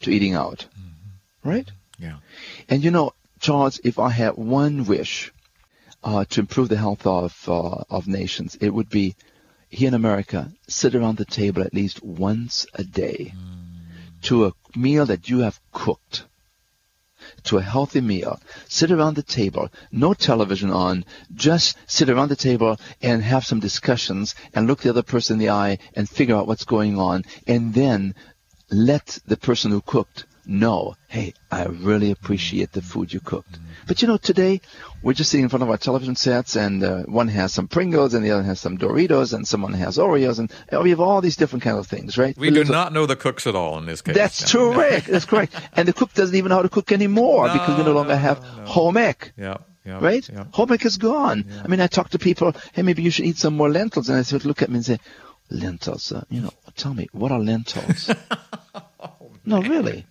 to 0.00 0.10
eating 0.10 0.34
out, 0.34 0.66
mm-hmm. 0.78 1.48
right? 1.48 1.70
Yeah. 1.98 2.16
And 2.68 2.82
you 2.82 2.90
know, 2.90 3.12
Charles, 3.40 3.80
if 3.84 3.98
I 3.98 4.10
had 4.10 4.34
one 4.36 4.84
wish 4.84 5.32
uh, 6.04 6.24
to 6.30 6.40
improve 6.40 6.68
the 6.68 6.76
health 6.76 7.06
of 7.06 7.48
uh, 7.48 7.84
of 7.90 8.06
nations, 8.06 8.56
it 8.60 8.70
would 8.70 8.88
be 8.88 9.16
here 9.68 9.88
in 9.88 9.94
America, 9.94 10.52
sit 10.68 10.94
around 10.94 11.16
the 11.16 11.24
table 11.24 11.62
at 11.62 11.72
least 11.72 12.02
once 12.02 12.66
a 12.74 12.84
day. 12.84 13.34
Mm 13.36 13.61
to 14.22 14.46
a 14.46 14.52
meal 14.76 15.06
that 15.06 15.28
you 15.28 15.40
have 15.40 15.60
cooked, 15.72 16.24
to 17.44 17.58
a 17.58 17.62
healthy 17.62 18.00
meal. 18.00 18.40
Sit 18.68 18.90
around 18.90 19.14
the 19.14 19.22
table, 19.22 19.68
no 19.90 20.14
television 20.14 20.70
on, 20.70 21.04
just 21.34 21.76
sit 21.86 22.08
around 22.08 22.28
the 22.28 22.36
table 22.36 22.78
and 23.00 23.22
have 23.22 23.44
some 23.44 23.60
discussions 23.60 24.34
and 24.54 24.66
look 24.66 24.80
the 24.82 24.90
other 24.90 25.02
person 25.02 25.34
in 25.34 25.38
the 25.38 25.50
eye 25.50 25.78
and 25.94 26.08
figure 26.08 26.36
out 26.36 26.46
what's 26.46 26.64
going 26.64 26.98
on 26.98 27.24
and 27.46 27.74
then 27.74 28.14
let 28.70 29.18
the 29.26 29.36
person 29.36 29.70
who 29.70 29.80
cooked 29.80 30.24
know, 30.46 30.96
hey, 31.08 31.34
I 31.50 31.64
really 31.64 32.10
appreciate 32.10 32.72
the 32.72 32.82
food 32.82 33.12
you 33.12 33.20
cooked. 33.20 33.58
But 33.86 34.02
you 34.02 34.08
know, 34.08 34.16
today 34.16 34.60
we're 35.02 35.12
just 35.12 35.30
sitting 35.30 35.44
in 35.44 35.48
front 35.48 35.62
of 35.62 35.70
our 35.70 35.76
television 35.76 36.16
sets, 36.16 36.56
and 36.56 36.82
uh, 36.82 37.02
one 37.02 37.28
has 37.28 37.52
some 37.52 37.68
Pringles, 37.68 38.14
and 38.14 38.24
the 38.24 38.30
other 38.30 38.42
has 38.42 38.60
some 38.60 38.78
Doritos, 38.78 39.32
and 39.32 39.46
someone 39.46 39.72
has 39.74 39.98
Oreos, 39.98 40.38
and 40.38 40.52
know, 40.70 40.82
we 40.82 40.90
have 40.90 41.00
all 41.00 41.20
these 41.20 41.36
different 41.36 41.62
kind 41.62 41.78
of 41.78 41.86
things, 41.86 42.18
right? 42.18 42.36
We 42.36 42.50
do 42.50 42.64
not 42.64 42.92
know 42.92 43.06
the 43.06 43.16
cooks 43.16 43.46
at 43.46 43.54
all 43.54 43.78
in 43.78 43.86
this 43.86 44.02
case. 44.02 44.14
That's 44.14 44.52
no. 44.54 44.72
correct. 44.72 45.06
That's 45.06 45.24
correct. 45.24 45.54
And 45.74 45.86
the 45.86 45.92
cook 45.92 46.12
doesn't 46.14 46.34
even 46.34 46.50
know 46.50 46.56
how 46.56 46.62
to 46.62 46.68
cook 46.68 46.92
anymore 46.92 47.48
no, 47.48 47.52
because 47.54 47.78
we 47.78 47.84
no 47.84 47.92
longer 47.92 48.16
have 48.16 48.42
no. 48.42 48.64
home 48.64 48.96
ec. 48.96 49.32
Yeah. 49.36 49.58
Yeah, 49.84 49.98
right? 49.98 50.28
Yeah. 50.28 50.44
Home 50.52 50.72
ec 50.72 50.84
is 50.84 50.96
gone. 50.96 51.44
Yeah. 51.48 51.62
I 51.64 51.68
mean, 51.68 51.80
I 51.80 51.88
talk 51.88 52.10
to 52.10 52.18
people, 52.18 52.54
hey, 52.72 52.82
maybe 52.82 53.02
you 53.02 53.10
should 53.10 53.24
eat 53.24 53.36
some 53.36 53.56
more 53.56 53.68
lentils. 53.68 54.08
And 54.08 54.18
I 54.18 54.20
of 54.20 54.44
look 54.44 54.62
at 54.62 54.70
me 54.70 54.76
and 54.76 54.84
say, 54.84 54.98
lentils, 55.50 56.12
uh, 56.12 56.24
you 56.30 56.40
know, 56.40 56.52
tell 56.76 56.94
me, 56.94 57.08
what 57.10 57.32
are 57.32 57.40
lentils? 57.40 58.08
oh, 59.00 59.32
no, 59.44 59.60
really 59.60 60.06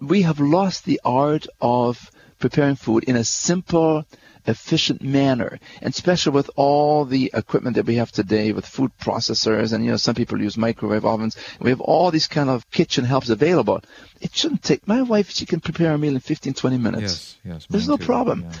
we 0.00 0.22
have 0.22 0.40
lost 0.40 0.84
the 0.84 1.00
art 1.04 1.46
of 1.60 2.10
preparing 2.38 2.76
food 2.76 3.04
in 3.04 3.16
a 3.16 3.24
simple, 3.24 4.04
efficient 4.46 5.02
manner. 5.02 5.58
And 5.80 5.92
especially 5.92 6.32
with 6.32 6.50
all 6.56 7.04
the 7.04 7.30
equipment 7.34 7.76
that 7.76 7.86
we 7.86 7.96
have 7.96 8.12
today 8.12 8.52
with 8.52 8.66
food 8.66 8.92
processors 9.00 9.72
and, 9.72 9.84
you 9.84 9.90
know, 9.90 9.96
some 9.96 10.14
people 10.14 10.40
use 10.40 10.56
microwave 10.56 11.04
ovens. 11.04 11.36
We 11.60 11.70
have 11.70 11.80
all 11.80 12.10
these 12.10 12.26
kind 12.26 12.50
of 12.50 12.70
kitchen 12.70 13.04
helps 13.04 13.30
available. 13.30 13.80
It 14.20 14.34
shouldn't 14.34 14.62
take, 14.62 14.86
my 14.86 15.02
wife, 15.02 15.30
she 15.30 15.46
can 15.46 15.60
prepare 15.60 15.92
a 15.92 15.98
meal 15.98 16.14
in 16.14 16.20
15, 16.20 16.54
20 16.54 16.78
minutes. 16.78 17.02
Yes, 17.02 17.36
yes. 17.44 17.66
There's 17.68 17.88
no 17.88 17.96
too. 17.96 18.04
problem. 18.04 18.42
Yeah. 18.42 18.58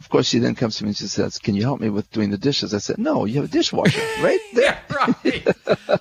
Of 0.00 0.08
course, 0.08 0.26
she 0.26 0.38
then 0.38 0.54
comes 0.54 0.76
to 0.78 0.84
me 0.84 0.88
and 0.88 0.96
she 0.96 1.06
says, 1.06 1.38
"Can 1.38 1.54
you 1.54 1.62
help 1.62 1.80
me 1.80 1.90
with 1.90 2.10
doing 2.10 2.30
the 2.30 2.38
dishes?" 2.38 2.72
I 2.72 2.78
said, 2.78 2.98
"No, 2.98 3.26
you 3.26 3.36
have 3.36 3.44
a 3.44 3.52
dishwasher, 3.52 4.00
right 4.22 4.40
there." 4.54 4.80
yeah, 4.90 5.14
right. 5.24 5.56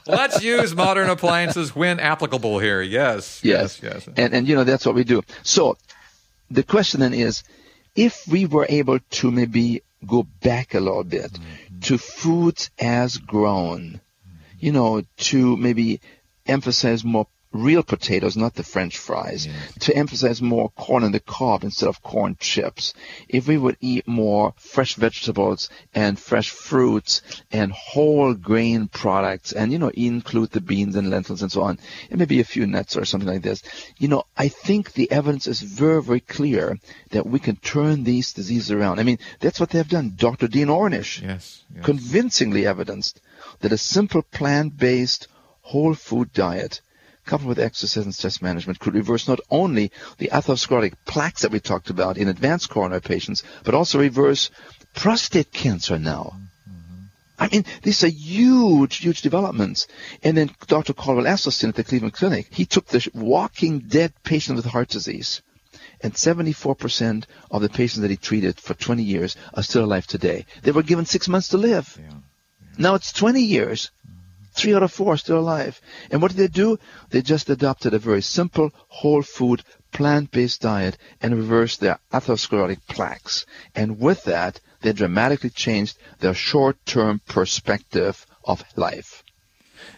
Let's 0.07 0.41
use 0.41 0.73
modern 0.73 1.09
appliances 1.09 1.75
when 1.75 1.99
applicable 1.99 2.59
here. 2.59 2.81
Yes, 2.81 3.41
yes, 3.43 3.79
yes, 3.83 4.07
yes. 4.07 4.09
And 4.17 4.33
and 4.33 4.47
you 4.47 4.55
know 4.55 4.63
that's 4.63 4.85
what 4.85 4.95
we 4.95 5.03
do. 5.03 5.21
So, 5.43 5.77
the 6.49 6.63
question 6.63 7.01
then 7.01 7.13
is, 7.13 7.43
if 7.95 8.25
we 8.27 8.45
were 8.45 8.65
able 8.69 8.99
to 8.99 9.31
maybe 9.31 9.83
go 10.05 10.23
back 10.23 10.73
a 10.73 10.79
little 10.79 11.03
bit 11.03 11.31
mm-hmm. 11.33 11.79
to 11.81 11.97
foods 11.97 12.71
as 12.79 13.17
grown, 13.17 13.99
mm-hmm. 13.99 14.37
you 14.59 14.71
know, 14.71 15.03
to 15.17 15.57
maybe 15.57 15.99
emphasize 16.45 17.03
more 17.03 17.27
real 17.51 17.81
potatoes, 17.81 18.37
not 18.37 18.53
the 18.53 18.63
French 18.63 18.97
fries, 18.97 19.47
to 19.79 19.95
emphasize 19.95 20.41
more 20.41 20.69
corn 20.69 21.03
in 21.03 21.11
the 21.11 21.19
cob 21.19 21.63
instead 21.63 21.89
of 21.89 22.03
corn 22.03 22.37
chips. 22.39 22.93
If 23.27 23.47
we 23.47 23.57
would 23.57 23.77
eat 23.81 24.07
more 24.07 24.53
fresh 24.57 24.95
vegetables 24.95 25.69
and 25.93 26.19
fresh 26.19 26.49
fruits 26.51 27.21
and 27.51 27.71
whole 27.71 28.33
grain 28.35 28.87
products 28.87 29.51
and, 29.51 29.71
you 29.71 29.79
know, 29.79 29.89
include 29.89 30.51
the 30.51 30.61
beans 30.61 30.95
and 30.95 31.09
lentils 31.09 31.41
and 31.41 31.51
so 31.51 31.63
on, 31.63 31.79
and 32.09 32.19
maybe 32.19 32.39
a 32.39 32.45
few 32.45 32.67
nuts 32.67 32.95
or 32.95 33.05
something 33.05 33.29
like 33.29 33.41
this, 33.41 33.63
you 33.97 34.07
know, 34.07 34.23
I 34.37 34.49
think 34.49 34.93
the 34.93 35.11
evidence 35.11 35.47
is 35.47 35.61
very, 35.61 36.03
very 36.03 36.19
clear 36.19 36.77
that 37.11 37.25
we 37.25 37.39
can 37.39 37.55
turn 37.55 38.03
these 38.03 38.33
diseases 38.33 38.71
around. 38.71 38.99
I 38.99 39.03
mean, 39.03 39.19
that's 39.39 39.59
what 39.59 39.71
they 39.71 39.79
have 39.79 39.89
done. 39.89 40.13
Dr. 40.15 40.47
Dean 40.47 40.67
Ornish 40.67 41.21
yes, 41.21 41.63
yes. 41.73 41.83
convincingly 41.83 42.67
evidenced 42.67 43.21
that 43.61 43.71
a 43.71 43.77
simple 43.77 44.21
plant-based 44.21 45.27
whole 45.61 45.93
food 45.93 46.31
diet 46.33 46.81
coupled 47.25 47.49
with 47.49 47.59
exercise 47.59 48.05
and 48.05 48.15
stress 48.15 48.41
management, 48.41 48.79
could 48.79 48.95
reverse 48.95 49.27
not 49.27 49.39
only 49.49 49.91
the 50.17 50.29
atherosclerotic 50.29 50.93
plaques 51.05 51.41
that 51.41 51.51
we 51.51 51.59
talked 51.59 51.89
about 51.89 52.17
in 52.17 52.27
advanced 52.27 52.69
coronary 52.69 53.01
patients, 53.01 53.43
but 53.63 53.73
also 53.73 53.99
reverse 53.99 54.49
prostate 54.95 55.51
cancer 55.51 55.99
now. 55.99 56.33
Mm-hmm. 56.69 57.03
I 57.37 57.49
mean, 57.49 57.65
these 57.83 58.03
are 58.03 58.09
huge, 58.09 58.97
huge 58.97 59.21
developments. 59.21 59.87
And 60.23 60.37
then 60.37 60.51
Dr. 60.67 60.93
Caldwell 60.93 61.25
Esselstyn 61.25 61.69
at 61.69 61.75
the 61.75 61.83
Cleveland 61.83 62.13
Clinic, 62.13 62.47
he 62.51 62.65
took 62.65 62.87
the 62.87 63.07
walking 63.13 63.79
dead 63.79 64.13
patient 64.23 64.55
with 64.55 64.65
heart 64.65 64.89
disease. 64.89 65.41
And 66.01 66.13
74% 66.13 67.25
of 67.51 67.61
the 67.61 67.69
patients 67.69 68.01
that 68.01 68.09
he 68.09 68.17
treated 68.17 68.59
for 68.59 68.73
20 68.73 69.03
years 69.03 69.35
are 69.53 69.63
still 69.63 69.83
alive 69.83 70.07
today. 70.07 70.45
They 70.63 70.71
were 70.71 70.83
given 70.83 71.05
six 71.05 71.27
months 71.27 71.49
to 71.49 71.57
live. 71.57 71.97
Yeah. 71.99 72.05
Yeah. 72.05 72.17
Now 72.77 72.95
it's 72.95 73.11
20 73.11 73.41
years. 73.41 73.91
Three 74.51 74.73
out 74.73 74.83
of 74.83 74.91
four 74.91 75.13
are 75.13 75.17
still 75.17 75.39
alive. 75.39 75.79
And 76.11 76.21
what 76.21 76.31
did 76.31 76.37
they 76.37 76.47
do? 76.47 76.79
They 77.09 77.21
just 77.21 77.49
adopted 77.49 77.93
a 77.93 77.99
very 77.99 78.21
simple, 78.21 78.71
whole 78.87 79.21
food, 79.21 79.63
plant-based 79.91 80.61
diet 80.61 80.97
and 81.21 81.35
reversed 81.35 81.79
their 81.79 81.99
atherosclerotic 82.11 82.79
plaques. 82.87 83.45
And 83.75 83.99
with 83.99 84.23
that, 84.25 84.59
they 84.81 84.93
dramatically 84.93 85.49
changed 85.49 85.97
their 86.19 86.33
short-term 86.33 87.21
perspective 87.27 88.25
of 88.43 88.63
life. 88.75 89.23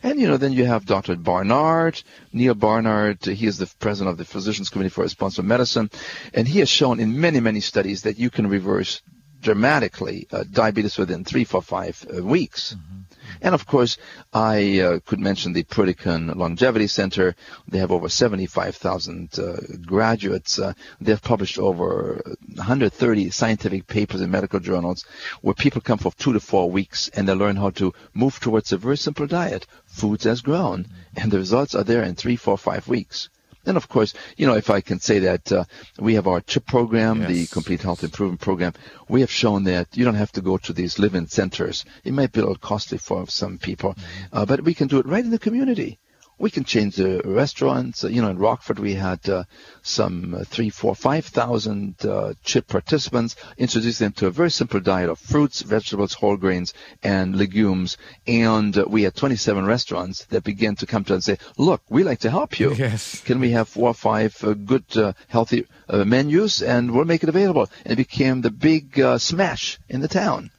And 0.04 0.20
you 0.20 0.28
know, 0.28 0.38
then 0.38 0.54
you 0.54 0.66
have 0.66 0.86
Dr. 0.86 1.16
Barnard, 1.16 2.02
Neal 2.34 2.54
Barnard. 2.54 3.24
He 3.26 3.46
is 3.46 3.58
the 3.58 3.72
president 3.80 4.12
of 4.12 4.18
the 4.18 4.26
Physicians 4.26 4.70
Committee 4.70 4.90
for 4.90 5.04
Responsible 5.04 5.48
Medicine, 5.48 5.90
and 6.34 6.48
he 6.48 6.60
has 6.60 6.70
shown 6.70 7.00
in 7.00 7.20
many, 7.20 7.40
many 7.40 7.60
studies 7.60 8.04
that 8.04 8.20
you 8.20 8.30
can 8.30 8.48
reverse 8.48 9.02
dramatically 9.42 10.28
uh, 10.32 10.44
diabetes 10.52 10.98
within 10.98 11.24
three, 11.24 11.44
four, 11.44 11.62
five 11.62 12.06
uh, 12.16 12.24
weeks. 12.24 12.76
Mm-hmm. 12.76 13.02
And 13.42 13.56
of 13.56 13.66
course, 13.66 13.98
I 14.34 14.80
uh, 14.80 15.00
could 15.00 15.20
mention 15.20 15.54
the 15.54 15.64
Pritikin 15.64 16.36
Longevity 16.36 16.88
Center. 16.88 17.36
They 17.68 17.80
have 17.80 17.92
over 17.92 18.08
75,000 18.08 19.40
uh, 19.40 19.58
graduates. 19.86 20.60
Uh, 20.60 20.74
they've 21.00 21.22
published 21.22 21.58
over 21.58 22.22
130 22.56 23.30
scientific 23.32 23.88
papers 23.88 24.22
in 24.22 24.30
medical 24.30 24.60
journals 24.60 25.06
where 25.42 25.56
people 25.56 25.82
come 25.82 25.98
for 25.98 26.12
two 26.14 26.34
to 26.34 26.40
four 26.40 26.70
weeks 26.70 27.10
and 27.10 27.28
they 27.28 27.34
learn 27.34 27.56
how 27.56 27.72
to 27.72 27.94
move 28.14 28.40
towards 28.40 28.72
a 28.72 28.78
very 28.78 28.98
simple 28.98 29.28
diet, 29.28 29.66
foods 29.86 30.26
as 30.26 30.42
grown. 30.42 30.88
And 31.16 31.32
the 31.32 31.40
results 31.40 31.74
are 31.74 31.84
there 31.84 32.04
in 32.04 32.16
three, 32.16 32.36
four, 32.36 32.58
five 32.58 32.88
weeks. 32.88 33.30
And 33.66 33.78
of 33.78 33.88
course, 33.88 34.14
you 34.38 34.48
know, 34.48 34.56
if 34.56 34.70
I 34.70 34.82
can 34.82 35.00
say 35.00 35.20
that 35.20 35.52
uh, 35.52 35.64
we 36.00 36.16
have 36.16 36.28
our 36.28 36.42
CHIP 36.42 36.66
program, 36.66 37.22
yes. 37.22 37.30
the 37.30 37.48
Complete 37.48 37.82
Health 37.82 38.04
Improvement 38.04 38.42
Program, 38.42 38.74
we 39.08 39.22
have 39.22 39.32
shown 39.32 39.64
that 39.66 39.96
you 39.96 40.04
don't 40.04 40.16
have 40.16 40.32
to 40.34 40.42
go 40.42 40.58
to 40.58 40.74
these 40.74 40.98
live-in 40.98 41.28
centers. 41.28 41.86
It 42.04 42.14
might 42.14 42.32
be 42.32 42.40
a 42.40 42.44
little 42.44 42.56
costly 42.56 42.98
for 42.98 43.28
some 43.28 43.58
people, 43.58 43.94
mm-hmm. 43.94 44.38
uh, 44.38 44.46
but 44.46 44.64
we 44.64 44.74
can 44.74 44.88
do 44.88 45.00
it 45.00 45.06
right 45.06 45.24
in 45.24 45.32
the 45.32 45.40
community 45.40 46.00
we 46.42 46.50
can 46.50 46.64
change 46.64 46.96
the 46.96 47.22
restaurants. 47.24 48.04
You 48.04 48.22
know, 48.22 48.30
in 48.30 48.40
Rockford 48.40 48.80
we 48.80 48.96
had 48.96 49.30
uh, 49.30 49.44
some 49.84 50.34
uh, 50.34 50.44
three, 50.44 50.70
four, 50.70 50.96
five 50.96 51.26
thousand 51.26 52.04
uh, 52.04 52.34
CHIP 52.44 52.68
participants. 52.68 53.36
Introduce 53.58 54.00
them 54.00 54.12
to 54.14 54.28
a 54.28 54.32
very 54.32 54.50
simple 54.50 54.80
diet 54.80 55.10
of 55.10 55.20
fruits, 55.20 55.62
vegetables, 55.62 56.14
whole 56.14 56.38
grains, 56.38 56.74
and 57.04 57.36
legumes. 57.36 57.98
And 58.26 58.76
uh, 58.76 58.86
we 58.88 59.04
had 59.04 59.16
27 59.16 59.66
restaurants 59.66 60.26
that 60.26 60.44
began 60.44 60.76
to 60.78 60.88
come 60.88 61.04
to 61.06 61.14
us 61.16 61.28
and 61.28 61.38
say, 61.38 61.46
"Look, 61.58 61.84
we 61.90 62.04
like 62.04 62.20
to 62.22 62.32
help 62.32 62.60
you. 62.60 62.74
Yes. 62.74 63.22
Can 63.22 63.40
we 63.40 63.52
have 63.52 63.70
four 63.70 63.90
or 63.90 63.94
five 63.94 64.36
uh, 64.44 64.54
good, 64.54 64.86
uh, 64.98 65.14
healthy 65.28 65.68
menus, 65.90 66.64
and 66.64 66.92
we'll 66.92 67.06
make 67.06 67.24
it 67.24 67.30
available?" 67.30 67.70
And 67.86 67.94
it 67.94 67.98
became 67.98 68.42
the 68.42 68.52
big 68.52 69.00
smash 69.20 69.80
in 69.88 70.02
the 70.02 70.08
town. 70.08 70.50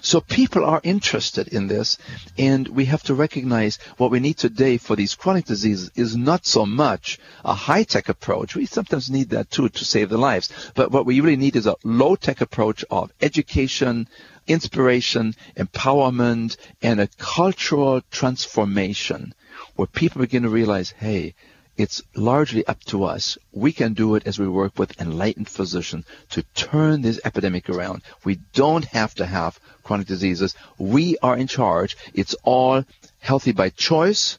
So 0.00 0.20
people 0.20 0.64
are 0.64 0.80
interested 0.84 1.48
in 1.48 1.66
this, 1.66 1.98
and 2.36 2.68
we 2.68 2.84
have 2.86 3.02
to 3.04 3.14
recognize 3.14 3.78
what 3.96 4.10
we 4.10 4.20
need 4.20 4.38
today 4.38 4.76
for 4.78 4.96
these 4.96 5.14
chronic 5.14 5.44
diseases 5.44 5.90
is 5.94 6.16
not 6.16 6.46
so 6.46 6.64
much 6.66 7.18
a 7.44 7.54
high-tech 7.54 8.08
approach. 8.08 8.54
We 8.54 8.66
sometimes 8.66 9.10
need 9.10 9.30
that 9.30 9.50
too 9.50 9.68
to 9.68 9.84
save 9.84 10.08
the 10.08 10.18
lives. 10.18 10.50
But 10.74 10.90
what 10.90 11.06
we 11.06 11.20
really 11.20 11.36
need 11.36 11.56
is 11.56 11.66
a 11.66 11.76
low-tech 11.84 12.40
approach 12.40 12.84
of 12.90 13.12
education, 13.20 14.08
inspiration, 14.46 15.34
empowerment, 15.56 16.56
and 16.82 17.00
a 17.00 17.08
cultural 17.18 18.00
transformation 18.10 19.34
where 19.76 19.86
people 19.86 20.20
begin 20.20 20.42
to 20.44 20.48
realize, 20.48 20.90
hey, 20.90 21.34
it's 21.78 22.02
largely 22.16 22.66
up 22.66 22.80
to 22.84 23.04
us. 23.04 23.38
We 23.52 23.72
can 23.72 23.94
do 23.94 24.16
it 24.16 24.26
as 24.26 24.38
we 24.38 24.48
work 24.48 24.78
with 24.78 25.00
enlightened 25.00 25.48
physicians 25.48 26.04
to 26.30 26.42
turn 26.54 27.02
this 27.02 27.20
epidemic 27.24 27.70
around. 27.70 28.02
We 28.24 28.40
don't 28.52 28.84
have 28.86 29.14
to 29.14 29.24
have 29.24 29.60
chronic 29.84 30.08
diseases. 30.08 30.54
We 30.76 31.16
are 31.22 31.36
in 31.36 31.46
charge. 31.46 31.96
It's 32.12 32.34
all 32.42 32.84
healthy 33.20 33.52
by 33.52 33.70
choice, 33.70 34.38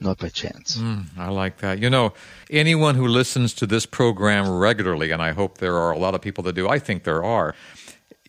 not 0.00 0.18
by 0.18 0.28
chance. 0.28 0.76
Mm, 0.76 1.06
I 1.18 1.28
like 1.30 1.58
that. 1.58 1.80
You 1.80 1.90
know, 1.90 2.14
anyone 2.48 2.94
who 2.94 3.08
listens 3.08 3.52
to 3.54 3.66
this 3.66 3.84
program 3.84 4.48
regularly, 4.48 5.10
and 5.10 5.20
I 5.20 5.32
hope 5.32 5.58
there 5.58 5.76
are 5.76 5.90
a 5.90 5.98
lot 5.98 6.14
of 6.14 6.20
people 6.22 6.44
that 6.44 6.54
do, 6.54 6.68
I 6.68 6.78
think 6.78 7.02
there 7.02 7.24
are, 7.24 7.56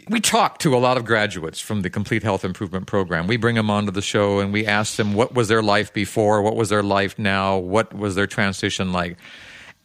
we 0.10 0.20
talk 0.20 0.60
to 0.60 0.76
a 0.76 0.78
lot 0.78 0.98
of 0.98 1.06
graduates 1.06 1.60
from 1.60 1.82
the 1.82 1.90
Complete 1.90 2.24
Health 2.24 2.44
Improvement 2.44 2.88
Program. 2.88 3.28
We 3.28 3.38
bring 3.38 3.56
them 3.56 3.70
onto 3.70 3.92
the 3.92 4.02
show 4.02 4.40
and 4.40 4.54
we 4.54 4.66
ask 4.66 4.96
them 4.96 5.14
what 5.14 5.34
was 5.34 5.48
their 5.48 5.62
life 5.62 5.94
before, 5.94 6.42
what 6.42 6.56
was 6.56 6.70
their 6.70 6.84
life 6.84 7.18
now, 7.18 7.58
what 7.58 7.94
was 7.94 8.16
their 8.16 8.28
transition 8.28 8.92
like. 8.92 9.18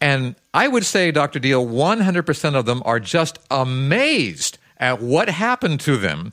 And 0.00 0.36
I 0.54 0.68
would 0.68 0.86
say, 0.86 1.10
Dr. 1.10 1.40
Diehl, 1.40 1.68
100% 1.68 2.54
of 2.54 2.66
them 2.66 2.82
are 2.84 3.00
just 3.00 3.38
amazed 3.50 4.58
at 4.78 5.02
what 5.02 5.28
happened 5.28 5.80
to 5.80 5.96
them 5.96 6.30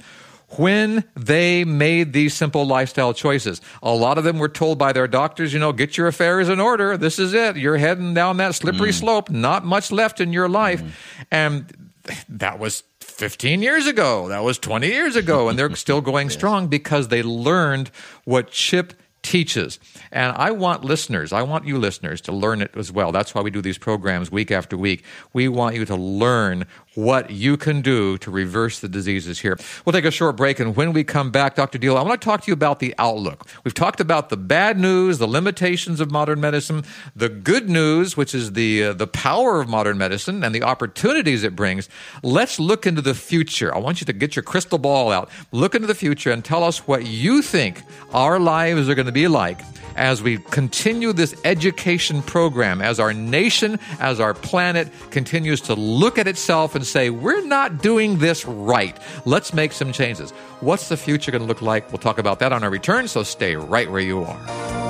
when 0.58 1.04
they 1.16 1.64
made 1.64 2.14
these 2.14 2.34
simple 2.34 2.66
lifestyle 2.66 3.14
choices. 3.14 3.62
A 3.82 3.94
lot 3.94 4.18
of 4.18 4.24
them 4.24 4.38
were 4.38 4.50
told 4.50 4.78
by 4.78 4.94
their 4.94 5.08
doctors, 5.08 5.54
you 5.54 5.60
know, 5.60 5.74
get 5.74 5.98
your 5.98 6.08
affairs 6.08 6.50
in 6.50 6.60
order. 6.60 6.98
This 6.98 7.18
is 7.18 7.34
it. 7.34 7.58
You're 7.58 7.78
heading 7.78 8.14
down 8.14 8.38
that 8.38 8.56
slippery 8.56 8.92
mm. 8.92 9.00
slope. 9.00 9.30
Not 9.30 9.66
much 9.66 9.92
left 9.92 10.22
in 10.22 10.32
your 10.32 10.48
life. 10.48 10.82
Mm. 10.82 10.92
And 11.32 11.94
that 12.30 12.60
was 12.60 12.84
15 13.16 13.62
years 13.62 13.88
ago. 13.88 14.28
That 14.28 14.44
was 14.44 14.58
20 14.58 14.88
years 14.88 15.16
ago. 15.16 15.50
And 15.50 15.58
they're 15.58 15.74
still 15.76 16.02
going 16.02 16.28
yes. 16.30 16.34
strong 16.34 16.68
because 16.68 17.08
they 17.08 17.24
learned 17.24 17.90
what 18.26 18.52
Chip 18.52 18.94
teaches. 19.26 19.80
And 20.12 20.36
I 20.38 20.52
want 20.52 20.86
listeners, 20.86 21.34
I 21.34 21.42
want 21.42 21.66
you 21.66 21.78
listeners 21.78 22.22
to 22.22 22.32
learn 22.32 22.62
it 22.62 22.72
as 22.76 22.92
well. 22.92 23.12
That's 23.12 23.34
why 23.34 23.42
we 23.42 23.50
do 23.50 23.62
these 23.62 23.78
programs 23.78 24.32
week 24.32 24.52
after 24.52 24.78
week. 24.78 25.04
We 25.34 25.48
want 25.48 25.76
you 25.76 25.86
to 25.86 25.96
learn 25.96 26.66
what 26.96 27.30
you 27.30 27.58
can 27.58 27.82
do 27.82 28.18
to 28.20 28.32
reverse 28.32 28.80
the 28.80 28.88
diseases 28.88 29.40
here. 29.40 29.58
We'll 29.86 29.94
take 29.94 30.06
a 30.06 30.12
short 30.12 30.36
break, 30.36 30.60
and 30.60 30.76
when 30.76 30.94
we 30.94 31.04
come 31.04 31.32
back, 31.32 31.56
Dr. 31.56 31.78
Diehl, 31.78 31.98
I 31.98 32.02
want 32.02 32.22
to 32.22 32.26
talk 32.26 32.42
to 32.42 32.48
you 32.48 32.54
about 32.54 32.80
the 32.80 32.96
outlook. 32.98 33.48
We've 33.64 33.74
talked 33.74 34.00
about 34.00 34.30
the 34.30 34.38
bad 34.38 34.80
news, 34.80 35.18
the 35.18 35.28
limitations 35.28 36.00
of 36.00 36.12
modern 36.12 36.40
medicine, 36.40 36.84
the 37.16 37.30
good 37.30 37.70
news, 37.70 38.18
which 38.18 38.34
is 38.34 38.54
the 38.54 38.86
uh, 38.86 38.94
the 38.94 39.08
power 39.08 39.62
of 39.62 39.68
modern 39.68 39.98
medicine 39.98 40.44
and 40.44 40.56
the 40.56 40.64
opportunities 40.64 41.44
it 41.44 41.56
brings. 41.56 41.90
Let's 42.24 42.60
look 42.60 42.88
into 42.88 43.02
the 43.02 43.14
future. 43.14 43.74
I 43.76 43.78
want 43.80 44.02
you 44.02 44.06
to 44.06 44.14
get 44.14 44.36
your 44.36 44.44
crystal 44.44 44.78
ball 44.78 45.12
out, 45.12 45.30
look 45.52 45.76
into 45.76 45.88
the 45.88 45.96
future, 45.96 46.32
and 46.32 46.44
tell 46.44 46.64
us 46.64 46.88
what 46.88 47.06
you 47.06 47.42
think 47.42 47.82
our 48.14 48.40
lives 48.40 48.90
are 48.90 48.96
going 48.96 49.06
to 49.06 49.12
be 49.12 49.28
like 49.28 49.60
as 49.96 50.22
we 50.22 50.38
continue 50.38 51.14
this 51.14 51.36
education 51.44 52.22
program, 52.22 52.82
as 52.82 53.00
our 53.00 53.14
nation, 53.14 53.80
as 54.00 54.20
our 54.20 54.34
planet 54.34 54.90
continues 55.12 55.62
to 55.62 55.76
look 55.76 56.18
at 56.18 56.28
itself 56.28 56.76
and 56.76 56.86
say, 56.86 57.10
we're 57.10 57.46
not 57.46 57.82
doing 57.82 58.20
this 58.20 58.46
right. 58.46 58.98
Let's 59.26 59.54
make 59.54 59.72
some 59.72 59.92
changes. 59.92 60.32
What's 60.60 60.90
the 60.90 60.98
future 60.98 61.32
going 61.32 61.42
to 61.42 61.48
look 61.48 61.62
like? 61.62 61.92
We'll 61.92 62.00
talk 62.00 62.18
about 62.18 62.40
that 62.40 62.52
on 62.54 62.64
our 62.64 62.70
return, 62.70 63.08
so 63.08 63.24
stay 63.24 63.56
right 63.56 63.90
where 63.90 64.02
you 64.02 64.24
are. 64.24 64.86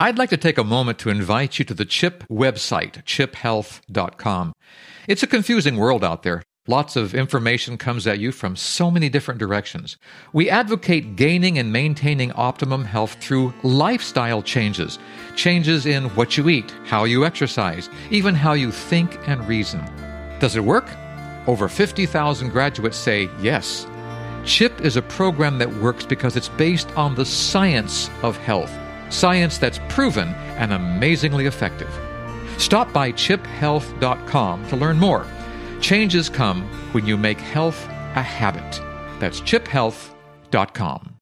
I'd 0.00 0.16
like 0.16 0.30
to 0.30 0.36
take 0.36 0.58
a 0.58 0.64
moment 0.64 1.00
to 1.00 1.10
invite 1.10 1.58
you 1.58 1.64
to 1.64 1.74
the 1.74 1.84
CHIP 1.84 2.22
website, 2.28 3.04
chiphealth.com. 3.04 4.52
It's 5.08 5.22
a 5.24 5.26
confusing 5.26 5.76
world 5.76 6.04
out 6.04 6.22
there. 6.22 6.44
Lots 6.68 6.96
of 6.96 7.14
information 7.14 7.78
comes 7.78 8.06
at 8.06 8.18
you 8.18 8.30
from 8.30 8.54
so 8.54 8.90
many 8.90 9.08
different 9.08 9.40
directions. 9.40 9.96
We 10.34 10.50
advocate 10.50 11.16
gaining 11.16 11.58
and 11.58 11.72
maintaining 11.72 12.30
optimum 12.32 12.84
health 12.84 13.14
through 13.22 13.54
lifestyle 13.62 14.42
changes. 14.42 14.98
Changes 15.34 15.86
in 15.86 16.10
what 16.10 16.36
you 16.36 16.50
eat, 16.50 16.70
how 16.84 17.04
you 17.04 17.24
exercise, 17.24 17.88
even 18.10 18.34
how 18.34 18.52
you 18.52 18.70
think 18.70 19.18
and 19.26 19.48
reason. 19.48 19.80
Does 20.40 20.56
it 20.56 20.64
work? 20.64 20.86
Over 21.46 21.68
50,000 21.68 22.50
graduates 22.50 22.98
say 22.98 23.30
yes. 23.40 23.86
CHIP 24.44 24.82
is 24.82 24.96
a 24.96 25.02
program 25.02 25.56
that 25.60 25.74
works 25.76 26.04
because 26.04 26.36
it's 26.36 26.50
based 26.50 26.90
on 26.98 27.14
the 27.14 27.24
science 27.24 28.10
of 28.22 28.36
health, 28.36 28.70
science 29.08 29.56
that's 29.56 29.80
proven 29.88 30.28
and 30.58 30.74
amazingly 30.74 31.46
effective. 31.46 31.90
Stop 32.58 32.92
by 32.92 33.10
chiphealth.com 33.10 34.68
to 34.68 34.76
learn 34.76 34.98
more. 34.98 35.26
Changes 35.80 36.28
come 36.28 36.62
when 36.92 37.06
you 37.06 37.16
make 37.16 37.40
health 37.40 37.86
a 38.14 38.22
habit. 38.22 38.80
That's 39.20 39.40
chiphealth.com. 39.40 41.18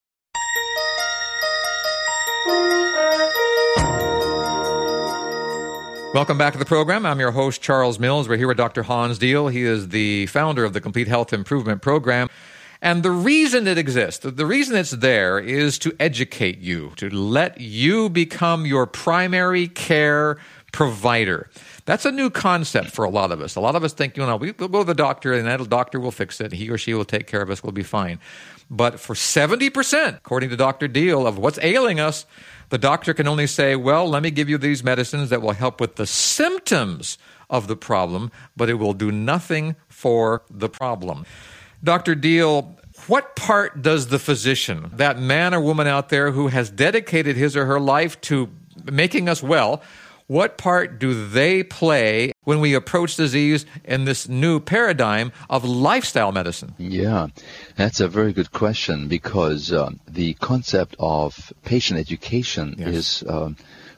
Welcome 6.15 6.39
back 6.39 6.55
to 6.55 6.59
the 6.59 6.65
program. 6.65 7.05
I'm 7.05 7.21
your 7.21 7.33
host, 7.33 7.61
Charles 7.61 7.99
Mills. 7.99 8.27
We're 8.27 8.39
here 8.39 8.49
with 8.49 8.57
Dr. 8.57 8.83
Hans 8.83 9.19
Diehl. 9.19 9.53
He 9.53 9.65
is 9.65 9.89
the 9.89 10.25
founder 10.29 10.65
of 10.65 10.73
the 10.73 10.81
Complete 10.81 11.09
Health 11.09 11.35
Improvement 11.35 11.83
Program. 11.83 12.31
And 12.81 13.03
the 13.03 13.11
reason 13.11 13.67
it 13.67 13.77
exists, 13.77 14.25
the 14.25 14.47
reason 14.47 14.77
it's 14.77 14.93
there 14.93 15.39
is 15.39 15.79
to 15.81 15.95
educate 16.01 16.59
you, 16.59 16.93
to 16.97 17.11
let 17.11 17.61
you 17.61 18.09
become 18.09 18.65
your 18.65 18.87
primary 18.87 19.69
care 19.69 20.39
provider. 20.73 21.51
That's 21.87 22.05
a 22.05 22.11
new 22.13 22.31
concept 22.31 22.91
for 22.91 23.05
a 23.05 23.11
lot 23.11 23.31
of 23.31 23.41
us. 23.41 23.55
A 23.55 23.61
lot 23.61 23.77
of 23.77 23.85
us 23.85 23.93
think, 23.93 24.17
you 24.17 24.27
know, 24.27 24.37
we'll 24.37 24.53
go 24.53 24.81
to 24.81 24.85
the 24.85 24.95
doctor 24.95 25.33
and 25.33 25.47
that 25.47 25.67
doctor 25.71 26.01
will 26.01 26.11
fix 26.11 26.41
it. 26.41 26.53
He 26.53 26.69
or 26.69 26.77
she 26.77 26.95
will 26.95 27.05
take 27.05 27.29
care 27.29 27.41
of 27.41 27.49
us. 27.49 27.63
We'll 27.63 27.73
be 27.73 27.85
fine. 27.85 28.19
But 28.69 28.99
for 28.99 29.15
70%, 29.15 30.17
according 30.17 30.51
to 30.51 30.57
Dr. 30.57 30.89
Diehl, 30.89 31.27
of 31.27 31.39
what's 31.39 31.61
ailing 31.63 32.01
us, 32.01 32.27
the 32.71 32.79
doctor 32.79 33.15
can 33.15 33.29
only 33.29 33.47
say, 33.47 33.77
well, 33.77 34.09
let 34.09 34.25
me 34.25 34.33
give 34.33 34.49
you 34.49 34.59
these 34.59 34.83
medicines 34.83 35.31
that 35.31 35.41
will 35.41 35.53
help 35.53 35.81
with 35.81 35.95
the 35.95 36.07
symptoms 36.07 37.19
of 37.49 37.69
the 37.69 37.77
problem, 37.77 38.33
but 38.57 38.69
it 38.69 38.75
will 38.75 38.93
do 38.93 39.13
nothing 39.13 39.77
for 39.89 40.43
the 40.51 40.69
problem. 40.69 41.25
Dr. 41.85 42.17
Diehl, 42.17 42.77
what 43.07 43.37
part 43.37 43.83
does 43.83 44.09
the 44.09 44.19
physician, 44.19 44.91
that 44.95 45.21
man 45.21 45.55
or 45.55 45.61
woman 45.61 45.87
out 45.87 46.09
there 46.09 46.33
who 46.33 46.49
has 46.49 46.69
dedicated 46.69 47.37
his 47.37 47.57
or 47.57 47.67
her 47.67 47.79
life 47.79 48.21
to 48.23 48.49
making 48.91 49.29
us 49.29 49.41
well, 49.41 49.83
what 50.27 50.59
part 50.59 50.99
do 50.99 51.29
they 51.29 51.63
play 51.63 52.33
when 52.45 52.61
we 52.61 52.75
approach 52.75 53.17
disease 53.17 53.67
in 53.85 54.05
this 54.05 54.29
new 54.29 54.61
paradigm 54.61 55.33
of 55.49 55.65
lifestyle 55.65 56.33
medicine? 56.33 56.75
Yeah, 56.79 57.29
that's 57.77 58.01
a 58.01 58.09
very 58.09 58.33
good 58.33 58.53
question 58.53 59.09
because 59.09 59.73
uh, 59.73 59.91
the 60.09 60.35
concept 60.35 60.97
of 60.99 61.53
patient 61.65 62.01
education 62.01 62.75
yes. 62.79 62.89
is. 62.89 63.25
Um, 63.29 63.57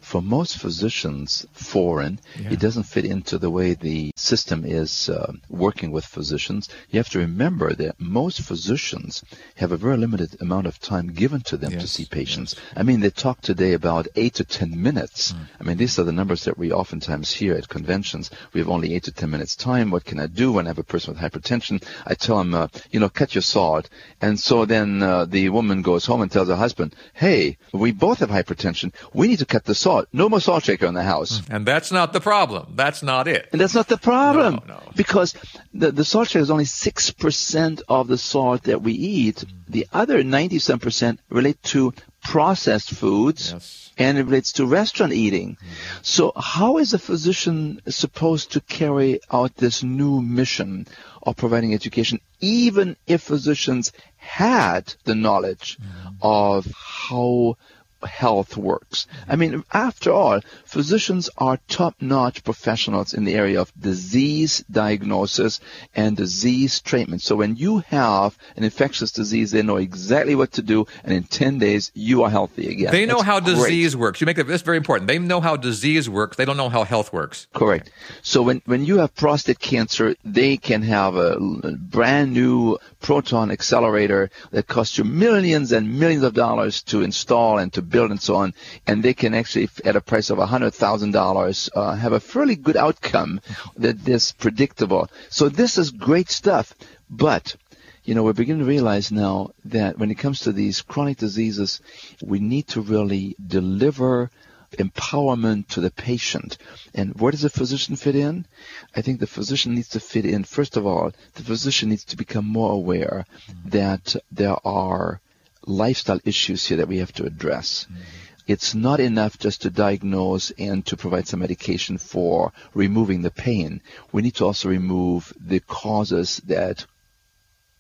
for 0.09 0.23
most 0.23 0.57
physicians 0.59 1.47
foreign. 1.53 2.19
Yeah. 2.41 2.53
It 2.53 2.61
doesn't 2.61 2.85
fit 2.95 3.05
into 3.05 3.37
the 3.37 3.51
way 3.51 3.75
the 3.75 4.11
system 4.17 4.65
is 4.65 5.11
uh, 5.11 5.33
working 5.51 5.91
with 5.93 6.07
physicians. 6.07 6.71
You 6.91 6.99
have 6.99 7.11
to 7.11 7.19
remember 7.19 7.75
that 7.75 8.01
most 8.01 8.41
physicians 8.41 9.23
have 9.57 9.71
a 9.71 9.77
very 9.77 9.99
limited 9.99 10.31
amount 10.41 10.67
of 10.67 10.81
time 10.81 11.09
given 11.23 11.43
to 11.43 11.59
them 11.59 11.73
yes. 11.73 11.83
to 11.83 11.89
see 11.89 12.07
patients. 12.07 12.55
Yes. 12.57 12.79
I 12.81 12.83
mean, 12.85 13.01
they 13.01 13.11
talk 13.11 13.43
today 13.43 13.75
about 13.75 14.09
eight 14.17 14.35
to 14.37 14.45
ten 14.45 14.71
minutes. 14.81 15.33
Mm. 15.33 15.47
I 15.61 15.65
mean, 15.65 15.77
these 15.77 15.99
are 15.99 16.05
the 16.05 16.19
numbers 16.21 16.45
that 16.45 16.57
we 16.57 16.73
oftentimes 16.73 17.31
hear 17.31 17.55
at 17.55 17.69
conventions. 17.69 18.31
We 18.55 18.61
have 18.61 18.71
only 18.71 18.95
eight 18.95 19.05
to 19.05 19.13
ten 19.13 19.31
minutes 19.31 19.57
time. 19.57 19.91
What 19.91 20.07
can 20.07 20.19
I 20.19 20.27
do 20.27 20.53
when 20.53 20.67
I 20.67 20.71
have 20.71 20.79
a 20.79 20.85
person 20.85 21.13
with 21.13 21.23
hypertension? 21.23 21.85
I 22.07 22.15
tell 22.15 22.39
them, 22.39 22.55
uh, 22.55 22.69
you 22.91 22.99
know, 22.99 23.11
cut 23.11 23.35
your 23.35 23.43
salt. 23.43 23.91
And 24.23 24.41
so 24.41 24.65
then 24.65 25.03
uh, 25.03 25.27
the 25.27 25.51
woman 25.51 25.83
goes 25.83 26.07
home 26.07 26.23
and 26.23 26.33
tells 26.33 26.49
her 26.49 26.57
husband, 26.57 26.95
hey, 27.13 27.59
we 27.75 27.93
both 27.93 28.21
have 28.21 28.31
hypertension. 28.31 28.95
We 29.13 29.29
need 29.29 29.41
to 29.41 29.53
cut 29.55 29.67
the 29.67 29.75
salt 29.75 29.98
salt. 29.99 30.09
No 30.13 30.29
more 30.29 30.41
salt 30.41 30.65
shaker 30.65 30.87
in 30.87 30.95
the 30.95 31.03
house. 31.03 31.43
And 31.51 31.67
that's 31.67 31.93
not 31.93 32.13
the 32.13 32.21
problem. 32.21 32.73
That's 32.75 33.03
not 33.03 33.29
it. 33.29 33.49
And 33.53 33.61
that's 33.61 33.75
not 33.75 33.89
the 33.89 33.99
problem. 33.99 34.61
No, 34.67 34.75
no. 34.75 34.83
Because 34.97 35.35
the, 35.73 35.93
the 35.93 36.05
salt 36.05 36.29
shaker 36.29 36.43
is 36.43 36.51
only 36.51 36.65
6% 36.65 37.83
of 37.89 38.09
the 38.09 38.19
salt 38.19 38.65
that 38.65 38.83
we 38.83 38.93
eat. 38.93 39.45
The 39.69 39.87
other 39.93 40.23
97 40.23 40.79
percent 40.81 41.21
relate 41.29 41.63
to 41.75 41.93
processed 42.23 42.91
foods. 42.91 43.53
Yes 43.53 43.85
and 43.99 44.17
it 44.17 44.23
relates 44.23 44.53
to 44.53 44.65
restaurant 44.65 45.13
eating. 45.13 45.57
Mm-hmm. 45.57 45.99
So 46.03 46.33
how 46.37 46.79
is 46.79 46.95
a 46.95 46.99
physician 46.99 47.81
supposed 47.89 48.53
to 48.53 48.61
carry 48.61 49.21
out 49.31 49.57
this 49.57 49.83
new 49.83 50.23
mission 50.23 50.87
of 51.21 51.37
providing 51.37 51.75
education, 51.75 52.21
even 52.41 52.97
if 53.07 53.23
physicians 53.23 53.93
had 54.17 54.95
the 55.05 55.17
knowledge 55.17 55.79
mm-hmm. 55.79 56.15
of 56.23 56.67
how 56.77 57.57
health 58.05 58.57
works. 58.57 59.07
I 59.27 59.33
mm-hmm. 59.33 59.41
mean, 59.41 59.65
after 59.73 60.13
all, 60.13 60.41
physicians 60.65 61.31
are 61.39 61.59
top-notch 61.69 62.45
professionals 62.45 63.15
in 63.15 63.25
the 63.25 63.35
area 63.35 63.61
of 63.61 63.73
disease 63.79 64.65
diagnosis 64.71 65.61
and 65.95 66.17
disease 66.17 66.81
treatment. 66.81 67.23
So 67.23 67.37
when 67.37 67.57
you 67.57 67.79
have 67.79 68.37
an 68.57 68.65
infectious 68.65 69.13
disease, 69.13 69.51
they 69.51 69.63
know 69.63 69.77
exactly 69.77 70.35
what 70.35 70.53
to 70.53 70.63
do, 70.63 70.87
and 71.05 71.13
in 71.13 71.25
10 71.25 71.59
days, 71.59 71.91
you 71.95 72.23
are 72.25 72.31
healthy 72.31 72.69
again. 72.69 72.93
They 72.93 73.07
know 73.07 73.17
That's 73.17 73.25
how 73.25 73.41
disease 73.41 73.95
great. 73.95 74.01
works. 74.01 74.21
You 74.21 74.27
make 74.27 74.37
that, 74.37 74.47
that's 74.47 74.63
very 74.63 74.77
important. 74.77 75.09
They 75.09 75.19
know 75.19 75.41
how 75.41 75.57
disease 75.57 76.09
works. 76.09 76.37
They 76.37 76.45
don't 76.45 76.57
know 76.57 76.69
how 76.69 76.85
health 76.85 77.13
works. 77.13 77.47
Correct. 77.55 77.91
So 78.23 78.43
when, 78.43 78.63
when 78.67 78.85
you 78.85 78.99
have 78.99 79.15
prostate 79.15 79.59
cancer, 79.59 80.15
they 80.25 80.57
can 80.57 80.83
have 80.83 81.17
a 81.17 81.39
brand 81.39 82.33
new 82.33 82.79
proton 83.01 83.51
accelerator 83.51 84.31
that 84.51 84.67
costs 84.67 84.99
you 84.99 85.05
millions 85.05 85.73
and 85.73 85.99
millions 85.99 86.23
of 86.25 86.35
dollars 86.35 86.83
to 86.83 87.03
install 87.03 87.59
and 87.59 87.73
to 87.73 87.83
build 87.83 88.11
and 88.11 88.21
so 88.21 88.37
on, 88.37 88.55
and 88.87 89.03
they 89.03 89.15
can 89.15 89.35
actually, 89.35 89.69
at 89.85 89.97
a 89.97 90.01
price 90.01 90.31
of 90.31 90.39
$100,000, 90.39 91.71
uh, 91.75 91.95
have 91.95 92.13
a 92.13 92.21
fairly 92.21 92.57
good 92.57 92.77
outcome 92.77 93.41
that 93.77 94.09
is 94.09 94.33
predictable. 94.33 95.09
So 95.31 95.49
this 95.49 95.79
is 95.79 95.91
great 95.91 96.31
stuff, 96.31 96.75
but 97.09 97.57
you 98.05 98.15
know, 98.15 98.23
we're 98.23 98.33
beginning 98.33 98.63
to 98.63 98.69
realize 98.69 99.13
now 99.13 99.51
that 99.67 99.99
when 99.99 100.11
it 100.11 100.17
comes 100.17 100.41
to 100.41 100.53
these 100.53 100.81
chronic 100.81 101.19
diseases, 101.19 101.83
we 102.23 102.39
need 102.39 102.67
to 102.69 102.81
really 102.81 103.37
deliver 103.47 104.31
empowerment 104.73 105.69
to 105.69 105.81
the 105.81 105.91
patient. 105.91 106.59
And 106.95 107.19
where 107.21 107.33
does 107.33 107.43
the 107.43 107.51
physician 107.51 107.97
fit 107.97 108.17
in? 108.17 108.47
I 108.95 109.03
think 109.03 109.21
the 109.21 109.27
physician 109.27 109.75
needs 109.75 109.89
to 109.91 110.01
fit 110.01 110.25
in. 110.25 110.45
First 110.45 110.77
of 110.77 110.87
all, 110.87 111.13
the 111.35 111.43
physician 111.43 111.89
needs 111.89 112.05
to 112.07 112.17
become 112.17 112.47
more 112.47 112.73
aware 112.73 113.27
mm-hmm. 113.49 113.69
that 113.71 114.17
there 114.31 114.57
are 114.67 115.21
lifestyle 115.67 116.21
issues 116.25 116.67
here 116.67 116.79
that 116.79 116.89
we 116.89 116.99
have 116.99 117.13
to 117.15 117.25
address. 117.25 117.87
Mm-hmm. 117.91 118.03
It's 118.47 118.75
not 118.75 118.99
enough 118.99 119.39
just 119.39 119.63
to 119.63 119.71
diagnose 119.71 120.51
and 120.53 120.85
to 120.87 120.97
provide 120.97 121.29
some 121.29 121.41
medication 121.41 121.99
for 121.99 122.53
removing 122.73 123.21
the 123.21 123.31
pain. 123.31 123.83
We 124.11 124.23
need 124.23 124.37
to 124.37 124.47
also 124.47 124.71
remove 124.71 125.35
the 125.39 125.61
causes 125.61 126.39
that 126.47 126.87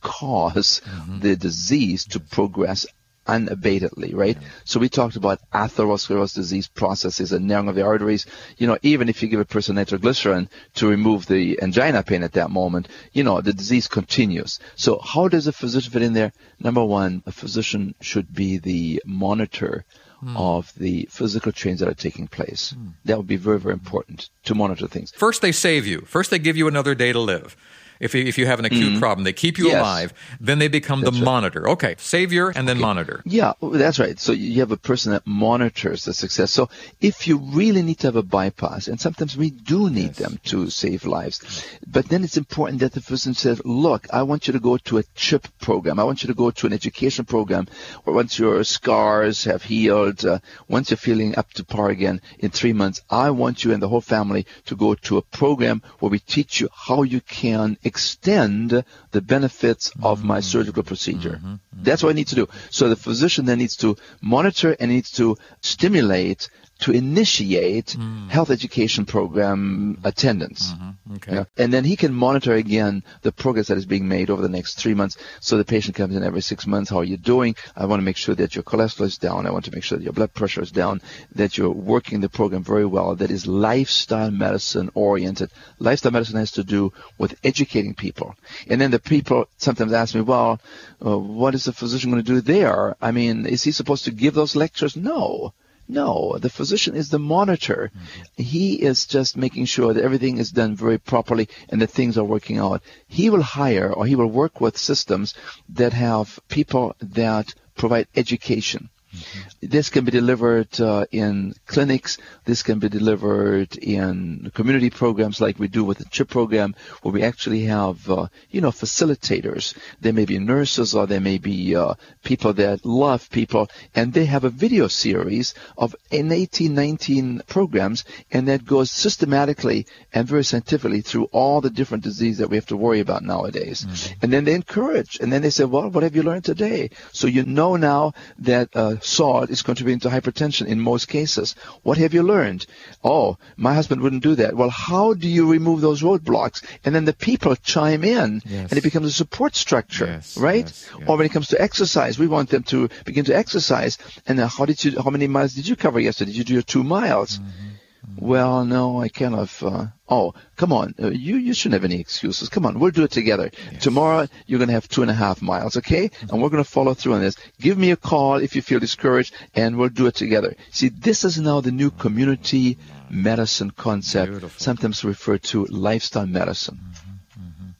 cause 0.03 0.83
mm-hmm. 0.85 1.21
the 1.21 1.37
disease 1.37 2.05
to 2.05 2.21
progress 2.21 2.87
unabatedly, 3.29 4.15
right? 4.15 4.37
Yeah. 4.41 4.49
So 4.65 4.81
we 4.81 4.89
talked 4.89 5.17
about 5.17 5.39
atherosclerosis 5.53 6.35
disease 6.35 6.69
processes 6.69 7.33
and 7.33 7.47
narrowing 7.47 7.69
of 7.69 7.75
the 7.75 7.85
arteries. 7.85 8.27
You 8.57 8.67
know, 8.67 8.79
even 8.83 9.09
if 9.09 9.23
you 9.23 9.29
give 9.29 9.41
a 9.41 9.45
person 9.45 9.77
nitroglycerin 9.77 10.49
to 10.75 10.89
remove 10.89 11.27
the 11.27 11.61
angina 11.63 12.03
pain 12.03 12.23
at 12.23 12.33
that 12.33 12.51
moment, 12.51 12.89
you 13.13 13.23
know, 13.25 13.41
the 13.41 13.53
disease 13.53 13.87
continues. 13.89 14.59
So 14.77 14.99
how 14.99 15.29
does 15.29 15.47
a 15.47 15.53
physician 15.53 15.93
fit 15.93 16.03
in 16.03 16.15
there? 16.15 16.33
Number 16.59 16.85
one, 16.85 17.23
a 17.27 17.33
physician 17.33 17.95
should 18.01 18.33
be 18.35 18.59
the 18.59 19.03
monitor 19.07 19.85
Hmm. 20.21 20.37
of 20.37 20.73
the 20.77 21.07
physical 21.13 21.53
change 21.53 21.79
that 21.79 21.89
are 21.89 21.95
taking 21.95 22.27
place. 22.27 22.71
Hmm. 22.71 22.89
That 23.05 23.19
would 23.19 23.29
be 23.29 23.37
very, 23.37 23.61
very 23.61 23.75
important 23.75 24.31
to 24.47 24.55
monitor 24.57 24.89
things. 24.89 25.13
First, 25.13 25.43
they 25.43 25.53
save 25.53 25.87
you. 25.87 26.01
First, 26.09 26.33
they 26.33 26.41
give 26.41 26.57
you 26.57 26.67
another 26.67 26.97
day 26.97 27.13
to 27.13 27.21
live. 27.21 27.57
If 28.01 28.15
you, 28.15 28.25
if 28.25 28.39
you 28.39 28.47
have 28.47 28.59
an 28.59 28.65
acute 28.65 28.91
mm-hmm. 28.91 29.01
problem, 29.01 29.25
they 29.25 29.33
keep 29.33 29.59
you 29.59 29.69
yes. 29.69 29.81
alive. 29.81 30.15
Then 30.41 30.59
they 30.59 30.69
become 30.69 31.01
that's 31.01 31.17
the 31.17 31.21
right. 31.21 31.25
monitor. 31.25 31.69
Okay, 31.71 31.97
savior 31.99 32.49
and 32.49 32.69
then 32.69 32.77
okay. 32.77 32.83
monitor. 32.83 33.23
Yeah, 33.25 33.55
that's 33.61 33.99
right. 33.99 34.19
So 34.19 34.33
you 34.33 34.61
have 34.61 34.73
a 34.73 34.77
person 34.77 35.13
that 35.13 35.27
monitors 35.27 36.05
the 36.05 36.15
success. 36.15 36.53
So 36.53 36.69
if 37.01 37.27
you 37.27 37.39
really 37.39 37.83
need 37.83 37.99
to 38.01 38.07
have 38.09 38.17
a 38.17 38.23
bypass, 38.23 38.89
and 38.89 39.01
sometimes 39.01 39.37
we 39.37 39.51
do 39.51 39.91
need 39.91 40.19
yes. 40.19 40.19
them 40.19 40.41
to 40.45 40.71
save 40.71 41.05
lives, 41.05 41.67
but 41.87 42.09
then 42.09 42.25
it's 42.25 42.37
important 42.37 42.81
that 42.81 42.93
the 42.93 43.01
person 43.01 43.35
says, 43.35 43.61
"Look, 43.65 44.07
I 44.13 44.23
want 44.23 44.47
you 44.47 44.53
to 44.53 44.61
go 44.61 44.77
to 44.77 44.99
a 44.99 45.05
CHIP 45.15 45.49
program. 45.59 45.99
I 45.99 46.05
want 46.05 46.23
you 46.23 46.29
to 46.29 46.35
go 46.35 46.51
to 46.51 46.67
an 46.67 46.73
education 46.73 47.25
program 47.25 47.67
where 48.05 48.15
once 48.15 48.39
your 48.39 48.63
scars 48.65 49.45
have 49.45 49.63
healed, 49.63 50.25
uh, 50.25 50.39
once 50.69 50.91
you're 50.91 50.97
feeling 50.97 51.37
up 51.37 51.53
to 51.55 51.65
par 51.65 51.91
again 51.91 52.21
in 52.39 52.51
three 52.51 52.73
months, 52.73 53.01
I 53.11 53.31
want 53.31 53.65
you 53.65 53.73
and 53.73 53.83
the 53.83 53.89
whole 53.89 54.01
family 54.01 54.47
to 54.67 54.77
go 54.77 54.95
to 54.95 55.17
a 55.17 55.23
program 55.23 55.83
where 55.99 56.11
we 56.11 56.21
teach 56.21 56.61
you 56.61 56.69
how 56.73 57.03
you 57.03 57.21
can." 57.21 57.77
Extend 57.89 58.85
the 59.11 59.21
benefits 59.21 59.91
of 60.03 60.23
my 60.23 60.39
mm-hmm. 60.39 60.43
surgical 60.43 60.83
procedure. 60.83 61.37
Mm-hmm. 61.37 61.55
Mm-hmm. 61.55 61.83
That's 61.83 62.03
what 62.03 62.11
I 62.11 62.19
need 62.21 62.29
to 62.29 62.37
do. 62.37 62.49
So 62.71 62.89
the 62.89 62.97
physician 62.97 63.45
then 63.47 63.59
needs 63.59 63.77
to 63.79 63.97
monitor 64.21 64.77
and 64.79 64.91
needs 64.91 65.11
to 65.13 65.37
stimulate 65.61 66.49
to 66.81 66.93
initiate 66.93 67.97
mm. 67.99 68.29
health 68.29 68.51
education 68.51 69.05
program 69.05 69.99
attendance. 70.05 70.73
Mm-hmm. 70.73 71.15
Okay. 71.17 71.35
Yeah. 71.35 71.45
And 71.57 71.73
then 71.73 71.85
he 71.85 71.97
can 71.97 72.15
monitor 72.15 72.55
again 72.55 73.03
the 73.23 73.33
progress 73.33 73.69
that 73.69 73.79
is 73.79 73.87
being 73.87 74.07
made 74.09 74.31
over 74.31 74.43
the 74.43 74.49
next 74.49 74.75
three 74.75 74.95
months. 74.95 75.17
So 75.41 75.57
the 75.57 75.65
patient 75.65 75.97
comes 75.97 76.15
in 76.15 76.23
every 76.23 76.41
six 76.41 76.67
months. 76.67 76.91
How 76.91 76.99
are 76.99 77.05
you 77.05 77.17
doing? 77.17 77.57
I 77.77 77.87
want 77.87 78.01
to 78.01 78.05
make 78.05 78.17
sure 78.17 78.35
that 78.37 78.55
your 78.55 78.63
cholesterol 78.63 79.07
is 79.07 79.19
down. 79.19 79.47
I 79.47 79.51
want 79.51 79.65
to 79.65 79.75
make 79.75 79.83
sure 79.83 79.99
that 79.99 80.05
your 80.05 80.13
blood 80.13 80.35
pressure 80.35 80.63
is 80.63 80.71
down, 80.71 81.01
that 81.35 81.59
you're 81.59 81.71
working 81.71 82.21
the 82.21 82.29
program 82.29 82.63
very 82.63 82.87
well, 82.87 83.17
that 83.17 83.31
is 83.31 83.47
lifestyle 83.47 84.31
medicine 84.31 84.91
oriented. 84.95 85.51
Lifestyle 85.79 86.13
medicine 86.13 86.39
has 86.39 86.53
to 86.53 86.65
do 86.65 86.93
with 87.19 87.39
educating 87.43 87.95
people. 87.95 88.37
And 88.69 88.81
then 88.81 88.91
the 88.91 89.01
people 89.01 89.49
sometimes 89.57 89.93
ask 89.93 90.15
me, 90.15 90.21
well, 90.21 90.61
uh, 91.05 91.19
what 91.19 91.55
is 91.55 91.65
the 91.65 91.73
physician 91.73 92.11
going 92.11 92.23
to 92.23 92.33
do 92.35 92.41
there? 92.41 92.97
I 93.01 93.11
mean, 93.11 93.47
is 93.47 93.63
he 93.63 93.73
supposed 93.73 94.05
to 94.05 94.11
give 94.11 94.35
those 94.35 94.55
lectures? 94.55 94.97
No. 94.97 95.55
No, 95.89 96.37
the 96.39 96.51
physician 96.51 96.95
is 96.95 97.09
the 97.09 97.19
monitor. 97.19 97.91
Mm-hmm. 97.91 98.43
He 98.43 98.75
is 98.75 99.07
just 99.07 99.39
making 99.39 99.65
sure 99.65 99.95
that 99.95 100.05
everything 100.05 100.37
is 100.37 100.53
done 100.53 100.77
very 100.77 100.99
properly 100.99 101.49
and 101.71 101.81
that 101.81 101.91
things 101.91 102.19
are 102.19 102.25
working 102.25 102.59
out. 102.59 102.83
He 103.07 103.31
will 103.31 103.43
hire 103.43 103.91
or 103.91 104.05
he 104.05 104.15
will 104.15 104.27
work 104.27 104.61
with 104.61 104.77
systems 104.77 105.35
that 105.71 105.95
have 105.95 106.39
people 106.49 106.95
that 107.01 107.55
provide 107.75 108.07
education. 108.15 108.91
Mm-hmm. 109.15 109.67
This 109.69 109.91
can 109.91 110.05
be 110.05 110.11
delivered 110.11 110.81
uh, 110.81 111.07
in 111.11 111.55
clinics. 111.67 112.19
This 112.45 112.63
can 112.63 112.79
be 112.79 112.89
delivered 112.89 113.77
in 113.77 114.51
community 114.55 114.91
programs 114.91 115.41
like 115.41 115.59
we 115.59 115.69
do 115.69 115.85
with 115.85 115.99
the 115.99 116.05
CHIP 116.05 116.29
program, 116.29 116.75
where 117.03 117.13
we 117.13 117.23
actually 117.23 117.65
have, 117.65 118.09
uh, 118.11 118.27
you 118.51 118.61
know, 118.61 118.71
facilitators. 118.71 119.77
There 120.01 120.13
may 120.13 120.25
be 120.25 120.39
nurses 120.39 120.95
or 120.95 121.07
there 121.07 121.21
may 121.21 121.39
be 121.39 121.75
uh, 121.75 121.95
people 122.23 122.53
that 122.55 122.85
love 122.85 123.31
people, 123.31 123.69
and 123.95 124.13
they 124.13 124.27
have 124.27 124.45
a 124.45 124.51
video 124.51 124.89
series 124.89 125.55
of 125.77 125.95
in 126.11 126.31
18, 126.31 126.75
19 126.75 127.43
programs, 127.47 128.05
and 128.31 128.49
that 128.49 128.65
goes 128.65 128.91
systematically 128.91 129.87
and 130.13 130.29
very 130.29 130.45
scientifically 130.45 131.01
through 131.01 131.25
all 131.33 131.61
the 131.61 131.71
different 131.71 132.05
diseases 132.05 132.39
that 132.39 132.51
we 132.51 132.57
have 132.57 132.67
to 132.67 132.77
worry 132.77 133.01
about 133.01 133.23
nowadays. 133.23 133.85
Mm-hmm. 133.85 134.19
And 134.23 134.33
then 134.33 134.45
they 134.45 134.55
encourage, 134.55 135.19
and 135.21 135.33
then 135.33 135.43
they 135.43 135.51
say, 135.51 135.65
well, 135.65 135.89
what 135.89 136.03
have 136.03 136.15
you 136.15 136.23
learned 136.23 136.45
today? 136.45 136.91
So 137.13 137.27
you 137.27 137.45
know 137.45 137.77
now 137.77 138.13
that 138.41 138.69
salt 139.01 139.51
is 139.51 139.63
contributing 139.63 140.01
to 140.01 140.09
hypertension 140.09 140.67
in 140.67 140.81
most 140.81 141.09
cases. 141.09 141.55
What 141.83 141.99
have 141.99 142.15
you 142.15 142.23
learned? 142.23 142.67
Oh, 143.03 143.39
my 143.57 143.75
husband 143.75 144.01
wouldn't 144.01 144.23
do 144.23 144.35
that. 144.37 144.55
Well, 144.55 144.71
how 144.71 145.15
do 145.15 145.29
you 145.29 145.51
remove 145.51 145.81
those 145.81 146.03
roadblocks? 146.03 146.65
And 146.85 146.95
then 146.95 147.05
the 147.05 147.13
people 147.13 147.57
chime 147.57 148.05
in 148.05 148.43
yes. 148.45 148.71
and 148.71 148.79
it 148.79 148.83
becomes 148.83 149.07
a 149.07 149.13
support 149.13 149.57
structure, 149.57 150.07
yes, 150.07 150.37
right? 150.37 150.65
Yes, 150.65 150.91
or 151.07 151.17
when 151.17 151.27
it 151.27 151.33
comes 151.33 151.49
to 151.49 151.61
exercise, 151.61 152.19
we 152.19 152.27
want 152.27 152.51
them 152.51 152.63
to 152.65 152.89
begin 153.05 153.25
to 153.27 153.37
exercise. 153.37 153.99
And 154.27 154.41
how 154.41 154.65
did 154.65 154.85
you, 154.85 155.01
how 155.01 155.11
many 155.11 155.27
miles 155.27 155.55
did 155.55 155.67
you 155.69 155.77
cover 155.77 156.01
yesterday? 156.01 156.33
Did 156.33 156.39
you 156.39 156.45
do 156.45 156.53
your 156.55 156.63
two 156.63 156.85
miles? 156.85 157.39
Mm-hmm. 157.39 157.69
Well, 158.17 158.65
no, 158.65 159.01
I 159.01 159.09
kind 159.09 159.35
of. 159.35 159.63
Uh, 159.63 159.87
oh, 160.09 160.35
come 160.57 160.73
on, 160.73 160.95
uh, 161.01 161.09
you 161.09 161.37
you 161.37 161.55
shouldn't 161.55 161.81
have 161.81 161.91
any 161.91 162.01
excuses. 162.01 162.49
Come 162.49 162.67
on, 162.67 162.79
we'll 162.79 162.91
do 162.91 163.05
it 163.05 163.11
together. 163.11 163.51
Yes. 163.73 163.83
Tomorrow 163.83 164.29
you're 164.47 164.59
going 164.59 164.69
to 164.69 164.75
have 164.75 164.89
two 164.89 165.03
and 165.03 165.11
a 165.11 165.15
half 165.15 165.43
miles, 165.43 165.77
okay? 165.77 166.09
Mm-hmm. 166.09 166.31
And 166.31 166.43
we're 166.43 166.49
going 166.49 166.65
to 166.65 166.71
follow 166.71 166.95
through 166.95 167.15
on 167.15 167.21
this. 167.21 167.37
Give 167.61 167.77
me 167.77 167.91
a 167.91 167.97
call 167.97 168.37
if 168.37 168.57
you 168.57 168.63
feel 168.63 168.81
discouraged, 168.81 169.35
and 169.55 169.77
we'll 169.77 169.89
do 169.89 170.07
it 170.07 170.15
together. 170.15 170.57
See, 170.71 170.89
this 170.89 171.25
is 171.25 171.39
now 171.39 171.61
the 171.61 171.73
new 171.73 171.91
community 171.91 172.79
medicine 173.11 173.71
concept, 173.71 174.31
Beautiful. 174.31 174.61
sometimes 174.61 175.05
referred 175.05 175.43
to 175.45 175.65
lifestyle 175.67 176.27
medicine. 176.27 176.79
Mm-hmm. 176.83 177.43
Mm-hmm. 177.43 177.71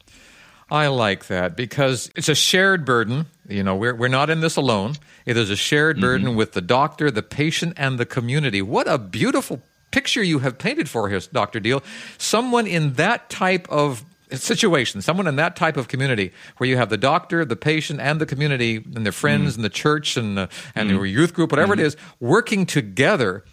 I 0.71 0.89
like 0.89 1.27
that 1.27 1.57
because 1.57 2.11
it's 2.15 2.29
a 2.29 2.35
shared 2.35 2.85
burden. 2.85 3.27
You 3.49 3.63
know, 3.63 3.77
we're, 3.77 3.95
we're 3.95 4.09
not 4.09 4.31
in 4.31 4.41
this 4.41 4.57
alone. 4.57 4.97
It 5.27 5.37
is 5.37 5.51
a 5.51 5.57
shared 5.57 5.97
mm-hmm. 5.97 6.05
burden 6.05 6.37
with 6.37 6.53
the 6.53 6.61
doctor, 6.61 7.11
the 7.11 7.23
patient, 7.23 7.75
and 7.77 7.99
the 7.99 8.07
community. 8.07 8.63
What 8.63 8.87
a 8.89 8.99
beautiful 8.99 9.63
picture 9.91 10.23
you 10.23 10.41
have 10.41 10.59
painted 10.59 10.89
for 10.89 11.13
us, 11.13 11.27
Dr. 11.27 11.61
Diehl. 11.61 11.83
Someone 12.19 12.67
in 12.67 12.95
that 12.95 13.31
type 13.31 13.69
of 13.71 14.05
situation, 14.33 15.01
someone 15.01 15.27
in 15.27 15.37
that 15.37 15.57
type 15.57 15.77
of 15.77 15.89
community 15.89 16.33
where 16.59 16.69
you 16.69 16.77
have 16.77 16.91
the 16.91 16.99
doctor, 16.99 17.45
the 17.45 17.57
patient, 17.57 18.01
and 18.01 18.21
the 18.21 18.27
community 18.27 18.77
and 18.77 19.05
their 19.05 19.13
friends 19.13 19.53
mm. 19.53 19.57
and 19.57 19.65
the 19.65 19.71
church 19.71 20.17
and, 20.17 20.37
the, 20.37 20.49
and 20.75 20.91
mm. 20.91 20.95
your 20.95 21.07
youth 21.07 21.33
group, 21.35 21.51
whatever 21.51 21.75
mm. 21.75 21.81
it 21.81 21.87
is, 21.87 21.97
working 22.21 22.67
together. 22.67 23.45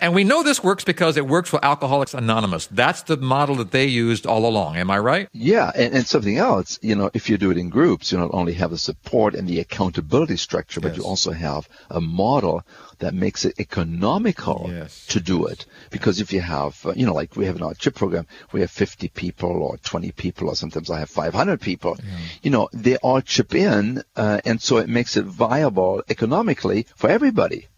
And 0.00 0.14
we 0.14 0.24
know 0.24 0.42
this 0.42 0.62
works 0.62 0.84
because 0.84 1.16
it 1.16 1.26
works 1.26 1.48
for 1.48 1.64
Alcoholics 1.64 2.14
Anonymous. 2.14 2.66
That's 2.66 3.02
the 3.02 3.16
model 3.16 3.56
that 3.56 3.70
they 3.70 3.86
used 3.86 4.26
all 4.26 4.46
along. 4.46 4.76
Am 4.76 4.90
I 4.90 4.98
right? 4.98 5.28
Yeah, 5.32 5.70
and, 5.74 5.94
and 5.94 6.06
something 6.06 6.36
else, 6.36 6.78
you 6.82 6.94
know, 6.94 7.10
if 7.14 7.30
you 7.30 7.38
do 7.38 7.50
it 7.50 7.58
in 7.58 7.70
groups, 7.70 8.12
you 8.12 8.18
not 8.18 8.30
only 8.32 8.54
have 8.54 8.70
the 8.70 8.78
support 8.78 9.34
and 9.34 9.48
the 9.48 9.60
accountability 9.60 10.36
structure, 10.36 10.80
but 10.80 10.88
yes. 10.88 10.98
you 10.98 11.04
also 11.04 11.32
have 11.32 11.68
a 11.90 12.00
model 12.00 12.64
that 12.98 13.14
makes 13.14 13.44
it 13.44 13.58
economical 13.58 14.70
yes. 14.72 15.06
to 15.06 15.20
do 15.20 15.46
it. 15.46 15.66
Because 15.90 16.20
if 16.20 16.32
you 16.32 16.40
have, 16.40 16.84
uh, 16.86 16.92
you 16.94 17.06
know, 17.06 17.14
like 17.14 17.36
we 17.36 17.46
have 17.46 17.56
in 17.56 17.62
our 17.62 17.74
CHIP 17.74 17.94
program, 17.94 18.26
we 18.52 18.60
have 18.60 18.70
50 18.70 19.08
people 19.08 19.62
or 19.62 19.76
20 19.78 20.12
people, 20.12 20.48
or 20.48 20.56
sometimes 20.56 20.90
I 20.90 21.00
have 21.00 21.10
500 21.10 21.60
people. 21.60 21.96
Yeah. 21.98 22.18
You 22.42 22.50
know, 22.50 22.68
they 22.72 22.96
all 22.96 23.20
chip 23.20 23.54
in, 23.54 24.02
uh, 24.16 24.40
and 24.44 24.60
so 24.60 24.78
it 24.78 24.88
makes 24.88 25.16
it 25.16 25.24
viable 25.24 26.02
economically 26.08 26.86
for 26.96 27.10
everybody. 27.10 27.68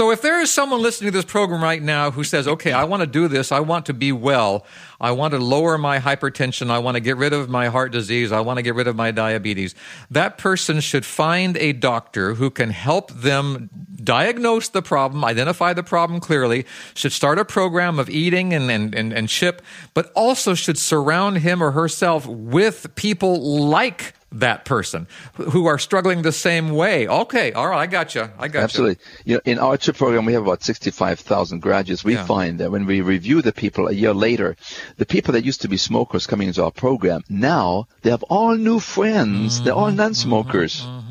So 0.00 0.10
if 0.10 0.22
there 0.22 0.40
is 0.40 0.50
someone 0.50 0.80
listening 0.80 1.12
to 1.12 1.18
this 1.18 1.26
program 1.26 1.62
right 1.62 1.82
now 1.82 2.10
who 2.10 2.24
says, 2.24 2.48
okay, 2.48 2.72
I 2.72 2.84
want 2.84 3.02
to 3.02 3.06
do 3.06 3.28
this, 3.28 3.52
I 3.52 3.60
want 3.60 3.84
to 3.84 3.92
be 3.92 4.12
well, 4.12 4.64
I 4.98 5.10
want 5.10 5.32
to 5.32 5.38
lower 5.38 5.76
my 5.76 5.98
hypertension, 5.98 6.70
I 6.70 6.78
want 6.78 6.94
to 6.94 7.00
get 7.00 7.18
rid 7.18 7.34
of 7.34 7.50
my 7.50 7.66
heart 7.66 7.92
disease, 7.92 8.32
I 8.32 8.40
want 8.40 8.56
to 8.56 8.62
get 8.62 8.74
rid 8.74 8.86
of 8.86 8.96
my 8.96 9.10
diabetes, 9.10 9.74
that 10.10 10.38
person 10.38 10.80
should 10.80 11.04
find 11.04 11.54
a 11.58 11.74
doctor 11.74 12.32
who 12.32 12.48
can 12.48 12.70
help 12.70 13.10
them 13.12 13.68
diagnose 14.02 14.70
the 14.70 14.80
problem, 14.80 15.22
identify 15.22 15.74
the 15.74 15.82
problem 15.82 16.18
clearly, 16.18 16.64
should 16.94 17.12
start 17.12 17.38
a 17.38 17.44
program 17.44 17.98
of 17.98 18.08
eating 18.08 18.54
and, 18.54 18.70
and, 18.70 18.94
and, 18.94 19.12
and 19.12 19.28
CHIP, 19.28 19.60
but 19.92 20.10
also 20.12 20.54
should 20.54 20.78
surround 20.78 21.40
him 21.40 21.62
or 21.62 21.72
herself 21.72 22.24
with 22.26 22.94
people 22.94 23.66
like 23.68 24.14
that 24.32 24.64
person 24.64 25.06
who 25.34 25.66
are 25.66 25.78
struggling 25.78 26.22
the 26.22 26.32
same 26.32 26.70
way. 26.70 27.08
Okay, 27.08 27.52
all 27.52 27.68
right, 27.68 27.80
I 27.80 27.86
got 27.86 28.14
you. 28.14 28.28
I 28.38 28.48
got 28.48 28.60
you. 28.60 28.64
Absolutely. 28.64 29.04
You 29.24 29.34
know, 29.34 29.40
in 29.44 29.58
our 29.58 29.76
chip 29.76 29.96
program, 29.96 30.24
we 30.24 30.34
have 30.34 30.42
about 30.42 30.62
65,000 30.62 31.60
graduates. 31.60 32.04
We 32.04 32.14
yeah. 32.14 32.24
find 32.24 32.60
that 32.60 32.70
when 32.70 32.86
we 32.86 33.00
review 33.00 33.42
the 33.42 33.52
people 33.52 33.88
a 33.88 33.92
year 33.92 34.14
later, 34.14 34.56
the 34.98 35.06
people 35.06 35.32
that 35.32 35.44
used 35.44 35.62
to 35.62 35.68
be 35.68 35.76
smokers 35.76 36.26
coming 36.26 36.48
into 36.48 36.62
our 36.62 36.70
program, 36.70 37.22
now 37.28 37.88
they 38.02 38.10
have 38.10 38.22
all 38.24 38.54
new 38.54 38.78
friends. 38.78 39.56
Mm-hmm, 39.56 39.64
They're 39.64 39.74
all 39.74 39.90
non-smokers. 39.90 40.82
Mm-hmm. 40.82 41.09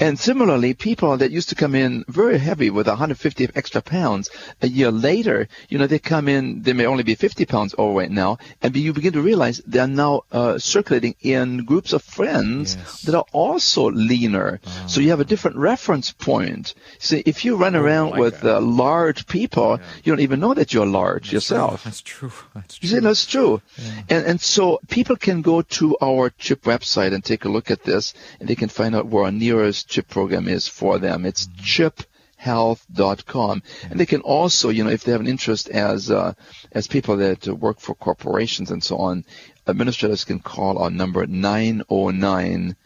And 0.00 0.18
similarly, 0.18 0.74
people 0.74 1.16
that 1.16 1.30
used 1.30 1.48
to 1.50 1.54
come 1.54 1.74
in 1.74 2.04
very 2.08 2.38
heavy 2.38 2.70
with 2.70 2.86
150 2.86 3.48
extra 3.54 3.82
pounds, 3.82 4.30
a 4.62 4.68
year 4.68 4.90
later, 4.90 5.48
you 5.68 5.78
know, 5.78 5.86
they 5.86 5.98
come 5.98 6.28
in, 6.28 6.62
they 6.62 6.72
may 6.72 6.86
only 6.86 7.02
be 7.02 7.14
50 7.14 7.44
pounds 7.46 7.74
overweight 7.78 8.10
now, 8.10 8.38
and 8.62 8.74
you 8.76 8.92
begin 8.92 9.12
to 9.12 9.22
realize 9.22 9.58
they 9.66 9.78
are 9.78 9.86
now 9.86 10.22
uh, 10.32 10.58
circulating 10.58 11.14
in 11.20 11.64
groups 11.64 11.92
of 11.92 12.02
friends 12.02 12.76
yes. 12.76 13.02
that 13.02 13.14
are 13.14 13.26
also 13.32 13.90
leaner. 13.90 14.60
Oh. 14.66 14.86
So 14.86 15.00
you 15.00 15.10
have 15.10 15.20
a 15.20 15.24
different 15.24 15.56
reference 15.56 16.12
point. 16.12 16.74
See, 16.98 17.22
if 17.24 17.44
you 17.44 17.56
run 17.56 17.76
oh, 17.76 17.82
around 17.82 18.18
with 18.18 18.44
uh, 18.44 18.60
large 18.60 19.26
people, 19.26 19.78
yeah. 19.78 19.86
you 20.02 20.12
don't 20.12 20.20
even 20.20 20.40
know 20.40 20.54
that 20.54 20.72
you're 20.72 20.86
large 20.86 21.24
that's 21.24 21.32
yourself. 21.32 21.82
True. 21.82 21.90
That's 21.90 22.00
true. 22.00 22.32
That's 22.54 22.78
true. 22.78 22.88
You 22.88 22.94
see, 22.94 23.00
that's 23.00 23.26
true. 23.26 23.62
Yeah. 23.76 24.02
And, 24.10 24.26
and 24.26 24.40
so 24.40 24.80
people 24.88 25.16
can 25.16 25.42
go 25.42 25.62
to 25.62 25.96
our 26.00 26.30
CHIP 26.30 26.62
website 26.62 27.12
and 27.12 27.24
take 27.24 27.44
a 27.44 27.48
look 27.48 27.70
at 27.70 27.82
this, 27.82 28.14
and 28.40 28.48
they 28.48 28.54
can 28.54 28.68
find 28.68 28.94
out 28.94 29.06
where 29.06 29.24
our 29.24 29.32
nearest 29.32 29.83
CHIP 29.84 30.08
program 30.08 30.48
is 30.48 30.68
for 30.68 30.98
them. 30.98 31.26
It's 31.26 31.46
mm-hmm. 31.46 31.62
CHIP 31.62 32.02
health.com. 32.36 33.62
And 33.90 33.98
they 33.98 34.06
can 34.06 34.20
also, 34.20 34.68
you 34.68 34.84
know, 34.84 34.90
if 34.90 35.04
they 35.04 35.12
have 35.12 35.20
an 35.22 35.26
interest 35.26 35.68
as 35.68 36.10
uh, 36.10 36.34
as 36.72 36.86
people 36.86 37.16
that 37.16 37.46
work 37.46 37.80
for 37.80 37.94
corporations 37.94 38.70
and 38.70 38.84
so 38.84 38.98
on, 38.98 39.24
administrators 39.66 40.24
can 40.24 40.40
call 40.40 40.78
our 40.78 40.90
number 40.90 41.26
909 41.26 42.76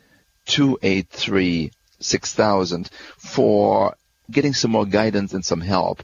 283 0.47 1.73
6000 2.01 2.91
for 3.17 3.97
getting 4.31 4.55
some 4.55 4.71
more 4.71 4.87
guidance 4.87 5.33
and 5.33 5.45
some 5.45 5.61
help. 5.61 6.03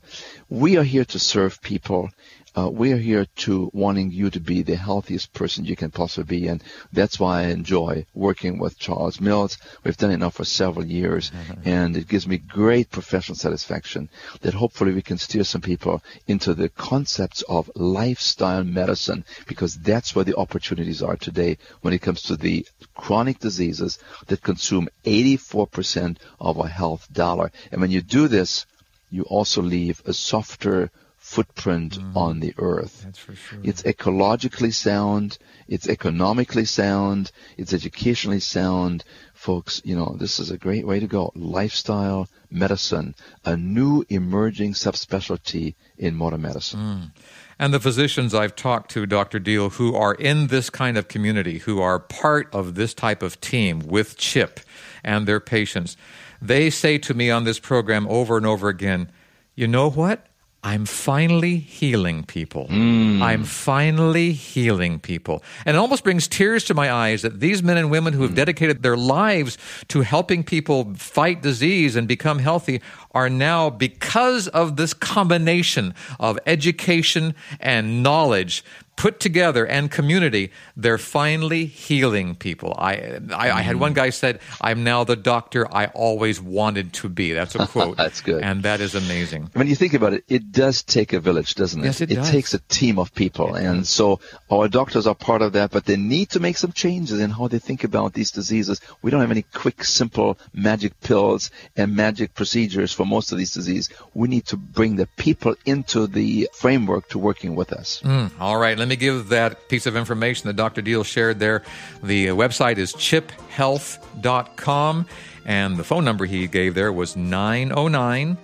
We 0.48 0.76
are 0.76 0.82
here 0.82 1.04
to 1.06 1.18
serve 1.18 1.62
people 1.62 2.10
uh, 2.56 2.68
we're 2.70 2.96
here 2.96 3.26
to 3.36 3.70
wanting 3.72 4.10
you 4.12 4.30
to 4.30 4.40
be 4.40 4.62
the 4.62 4.76
healthiest 4.76 5.32
person 5.32 5.64
you 5.64 5.74
can 5.74 5.90
possibly 5.90 6.40
be, 6.40 6.48
and 6.48 6.62
that's 6.92 7.18
why 7.18 7.40
I 7.40 7.46
enjoy 7.46 8.06
working 8.14 8.58
with 8.58 8.78
Charles 8.78 9.20
Mills. 9.20 9.58
We've 9.82 9.96
done 9.96 10.12
it 10.12 10.18
now 10.18 10.30
for 10.30 10.44
several 10.44 10.86
years, 10.86 11.30
mm-hmm. 11.30 11.68
and 11.68 11.96
it 11.96 12.08
gives 12.08 12.28
me 12.28 12.38
great 12.38 12.90
professional 12.90 13.36
satisfaction 13.36 14.08
that 14.42 14.54
hopefully 14.54 14.92
we 14.92 15.02
can 15.02 15.18
steer 15.18 15.44
some 15.44 15.60
people 15.60 16.02
into 16.28 16.54
the 16.54 16.68
concepts 16.68 17.42
of 17.42 17.70
lifestyle 17.74 18.64
medicine, 18.64 19.24
because 19.46 19.76
that's 19.78 20.14
where 20.14 20.24
the 20.24 20.36
opportunities 20.36 21.02
are 21.02 21.16
today 21.16 21.58
when 21.80 21.92
it 21.92 22.02
comes 22.02 22.22
to 22.22 22.36
the 22.36 22.66
chronic 22.94 23.38
diseases 23.40 23.98
that 24.28 24.42
consume 24.42 24.88
84% 25.04 26.18
of 26.40 26.58
our 26.58 26.68
health 26.68 27.06
dollar. 27.12 27.50
And 27.72 27.80
when 27.80 27.90
you 27.90 28.00
do 28.00 28.28
this, 28.28 28.66
you 29.10 29.22
also 29.24 29.62
leave 29.62 30.02
a 30.06 30.12
softer, 30.12 30.90
footprint 31.24 31.98
mm. 31.98 32.14
on 32.14 32.40
the 32.40 32.52
earth. 32.58 33.06
Sure. 33.16 33.58
It's 33.62 33.82
ecologically 33.82 34.74
sound, 34.74 35.38
it's 35.66 35.88
economically 35.88 36.66
sound, 36.66 37.32
it's 37.56 37.72
educationally 37.72 38.40
sound. 38.40 39.04
Folks, 39.32 39.80
you 39.86 39.96
know, 39.96 40.16
this 40.18 40.38
is 40.38 40.50
a 40.50 40.58
great 40.58 40.86
way 40.86 41.00
to 41.00 41.06
go. 41.06 41.32
Lifestyle 41.34 42.28
medicine, 42.50 43.14
a 43.42 43.56
new 43.56 44.04
emerging 44.10 44.74
subspecialty 44.74 45.74
in 45.96 46.14
modern 46.14 46.42
medicine. 46.42 46.80
Mm. 46.80 47.10
And 47.58 47.72
the 47.72 47.80
physicians 47.80 48.34
I've 48.34 48.54
talked 48.54 48.90
to, 48.90 49.06
Dr. 49.06 49.40
Diehl, 49.40 49.72
who 49.72 49.96
are 49.96 50.14
in 50.14 50.48
this 50.48 50.68
kind 50.68 50.98
of 50.98 51.08
community, 51.08 51.58
who 51.60 51.80
are 51.80 51.98
part 51.98 52.54
of 52.54 52.74
this 52.74 52.92
type 52.92 53.22
of 53.22 53.40
team 53.40 53.78
with 53.78 54.18
CHIP 54.18 54.60
and 55.02 55.26
their 55.26 55.40
patients, 55.40 55.96
they 56.42 56.68
say 56.68 56.98
to 56.98 57.14
me 57.14 57.30
on 57.30 57.44
this 57.44 57.58
program 57.58 58.06
over 58.08 58.36
and 58.36 58.44
over 58.44 58.68
again, 58.68 59.10
you 59.54 59.66
know 59.66 59.88
what? 59.88 60.26
I'm 60.66 60.86
finally 60.86 61.58
healing 61.58 62.24
people. 62.24 62.68
Mm. 62.70 63.20
I'm 63.20 63.44
finally 63.44 64.32
healing 64.32 64.98
people. 64.98 65.44
And 65.66 65.76
it 65.76 65.78
almost 65.78 66.02
brings 66.04 66.26
tears 66.26 66.64
to 66.64 66.74
my 66.74 66.90
eyes 66.90 67.20
that 67.20 67.38
these 67.40 67.62
men 67.62 67.76
and 67.76 67.90
women 67.90 68.14
who 68.14 68.22
have 68.22 68.30
mm. 68.30 68.36
dedicated 68.36 68.82
their 68.82 68.96
lives 68.96 69.58
to 69.88 70.00
helping 70.00 70.42
people 70.42 70.94
fight 70.94 71.42
disease 71.42 71.96
and 71.96 72.08
become 72.08 72.38
healthy 72.38 72.80
are 73.12 73.28
now, 73.28 73.68
because 73.68 74.48
of 74.48 74.76
this 74.76 74.94
combination 74.94 75.94
of 76.18 76.38
education 76.46 77.34
and 77.60 78.02
knowledge, 78.02 78.64
put 78.96 79.20
together 79.20 79.66
and 79.66 79.90
community, 79.90 80.50
they're 80.76 80.98
finally 80.98 81.66
healing 81.66 82.34
people. 82.34 82.74
I, 82.78 83.18
I, 83.30 83.50
I, 83.50 83.62
had 83.62 83.76
one 83.76 83.92
guy 83.92 84.10
said, 84.10 84.40
"I'm 84.60 84.84
now 84.84 85.04
the 85.04 85.16
doctor 85.16 85.72
I 85.74 85.86
always 85.86 86.40
wanted 86.40 86.92
to 86.94 87.08
be." 87.08 87.32
That's 87.32 87.54
a 87.54 87.66
quote. 87.74 87.96
That's 87.96 88.20
good, 88.20 88.42
and 88.42 88.62
that 88.62 88.80
is 88.80 88.94
amazing. 88.94 89.50
When 89.54 89.66
you 89.66 89.74
think 89.74 89.94
about 89.94 90.14
it, 90.14 90.24
it 90.28 90.52
does 90.52 90.82
take 90.82 91.12
a 91.12 91.20
village, 91.20 91.54
doesn't 91.54 91.80
it? 91.80 91.84
Yes, 91.84 92.00
it, 92.00 92.12
it 92.12 92.16
does. 92.16 92.30
takes 92.30 92.54
a 92.54 92.58
team 92.60 92.98
of 92.98 93.14
people, 93.14 93.56
it 93.56 93.64
and 93.64 93.80
does. 93.80 93.88
so 93.88 94.20
our 94.50 94.68
doctors 94.68 95.06
are 95.06 95.14
part 95.14 95.42
of 95.42 95.52
that. 95.54 95.70
But 95.70 95.84
they 95.84 95.96
need 95.96 96.30
to 96.30 96.40
make 96.40 96.56
some 96.56 96.72
changes 96.72 97.20
in 97.20 97.30
how 97.30 97.48
they 97.48 97.58
think 97.58 97.84
about 97.84 98.14
these 98.14 98.30
diseases. 98.30 98.80
We 99.02 99.10
don't 99.10 99.20
have 99.20 99.30
any 99.30 99.42
quick, 99.42 99.84
simple 99.84 100.38
magic 100.52 101.00
pills 101.00 101.50
and 101.76 101.96
magic 101.96 102.34
procedures 102.34 102.92
for 102.92 103.04
most 103.04 103.32
of 103.32 103.38
these 103.38 103.52
diseases. 103.52 103.90
We 104.14 104.28
need 104.28 104.46
to 104.46 104.56
bring 104.56 104.96
the 104.96 105.06
people 105.16 105.54
into 105.64 106.06
the 106.06 106.48
framework 106.52 107.08
to 107.10 107.18
working 107.18 107.54
with 107.54 107.72
us. 107.72 108.00
Mm, 108.04 108.30
all 108.38 108.56
right 108.56 108.78
let 108.84 108.90
me 108.90 108.96
give 108.96 109.30
that 109.30 109.70
piece 109.70 109.86
of 109.86 109.96
information 109.96 110.46
that 110.46 110.56
Dr. 110.56 110.82
Diehl 110.82 111.06
shared 111.06 111.38
there. 111.38 111.62
The 112.02 112.26
website 112.26 112.76
is 112.76 112.92
chiphealth.com, 112.92 115.06
and 115.46 115.76
the 115.78 115.84
phone 115.84 116.04
number 116.04 116.26
he 116.26 116.46
gave 116.46 116.74
there 116.74 116.92
was 116.92 117.16
909 117.16 118.36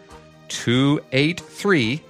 283 0.48 2.02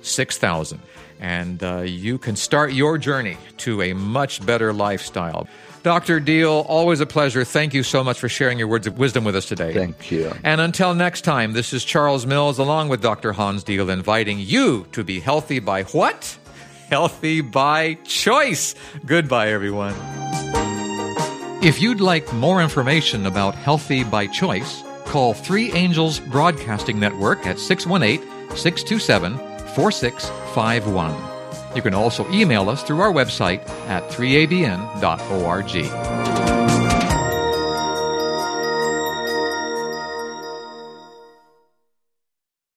6000. 0.00 0.80
And 1.18 1.64
uh, 1.64 1.80
you 1.80 2.18
can 2.18 2.36
start 2.36 2.72
your 2.72 2.98
journey 2.98 3.36
to 3.56 3.82
a 3.82 3.94
much 3.94 4.46
better 4.46 4.72
lifestyle. 4.72 5.48
Dr. 5.82 6.20
Diehl, 6.20 6.64
always 6.68 7.00
a 7.00 7.06
pleasure. 7.06 7.44
Thank 7.44 7.74
you 7.74 7.82
so 7.82 8.04
much 8.04 8.20
for 8.20 8.28
sharing 8.28 8.60
your 8.60 8.68
words 8.68 8.86
of 8.86 8.96
wisdom 8.96 9.24
with 9.24 9.34
us 9.34 9.48
today. 9.48 9.74
Thank 9.74 10.12
you. 10.12 10.32
And 10.44 10.60
until 10.60 10.94
next 10.94 11.22
time, 11.22 11.52
this 11.52 11.72
is 11.72 11.84
Charles 11.84 12.26
Mills 12.26 12.60
along 12.60 12.90
with 12.90 13.02
Dr. 13.02 13.32
Hans 13.32 13.64
Diehl 13.64 13.90
inviting 13.90 14.38
you 14.38 14.86
to 14.92 15.02
be 15.02 15.18
healthy 15.18 15.58
by 15.58 15.82
what? 15.82 16.38
Healthy 16.92 17.40
by 17.40 17.94
choice. 18.04 18.74
Goodbye, 19.06 19.48
everyone. 19.48 19.94
If 21.62 21.80
you'd 21.80 22.02
like 22.02 22.30
more 22.34 22.60
information 22.60 23.24
about 23.24 23.54
Healthy 23.54 24.04
by 24.04 24.26
Choice, 24.26 24.82
call 25.06 25.32
Three 25.32 25.72
Angels 25.72 26.20
Broadcasting 26.20 27.00
Network 27.00 27.46
at 27.46 27.58
618 27.58 28.20
627 28.54 29.38
4651. 29.74 31.74
You 31.74 31.80
can 31.80 31.94
also 31.94 32.30
email 32.30 32.68
us 32.68 32.82
through 32.82 33.00
our 33.00 33.10
website 33.10 33.66
at 33.88 34.02
3abn.org. 34.10 36.21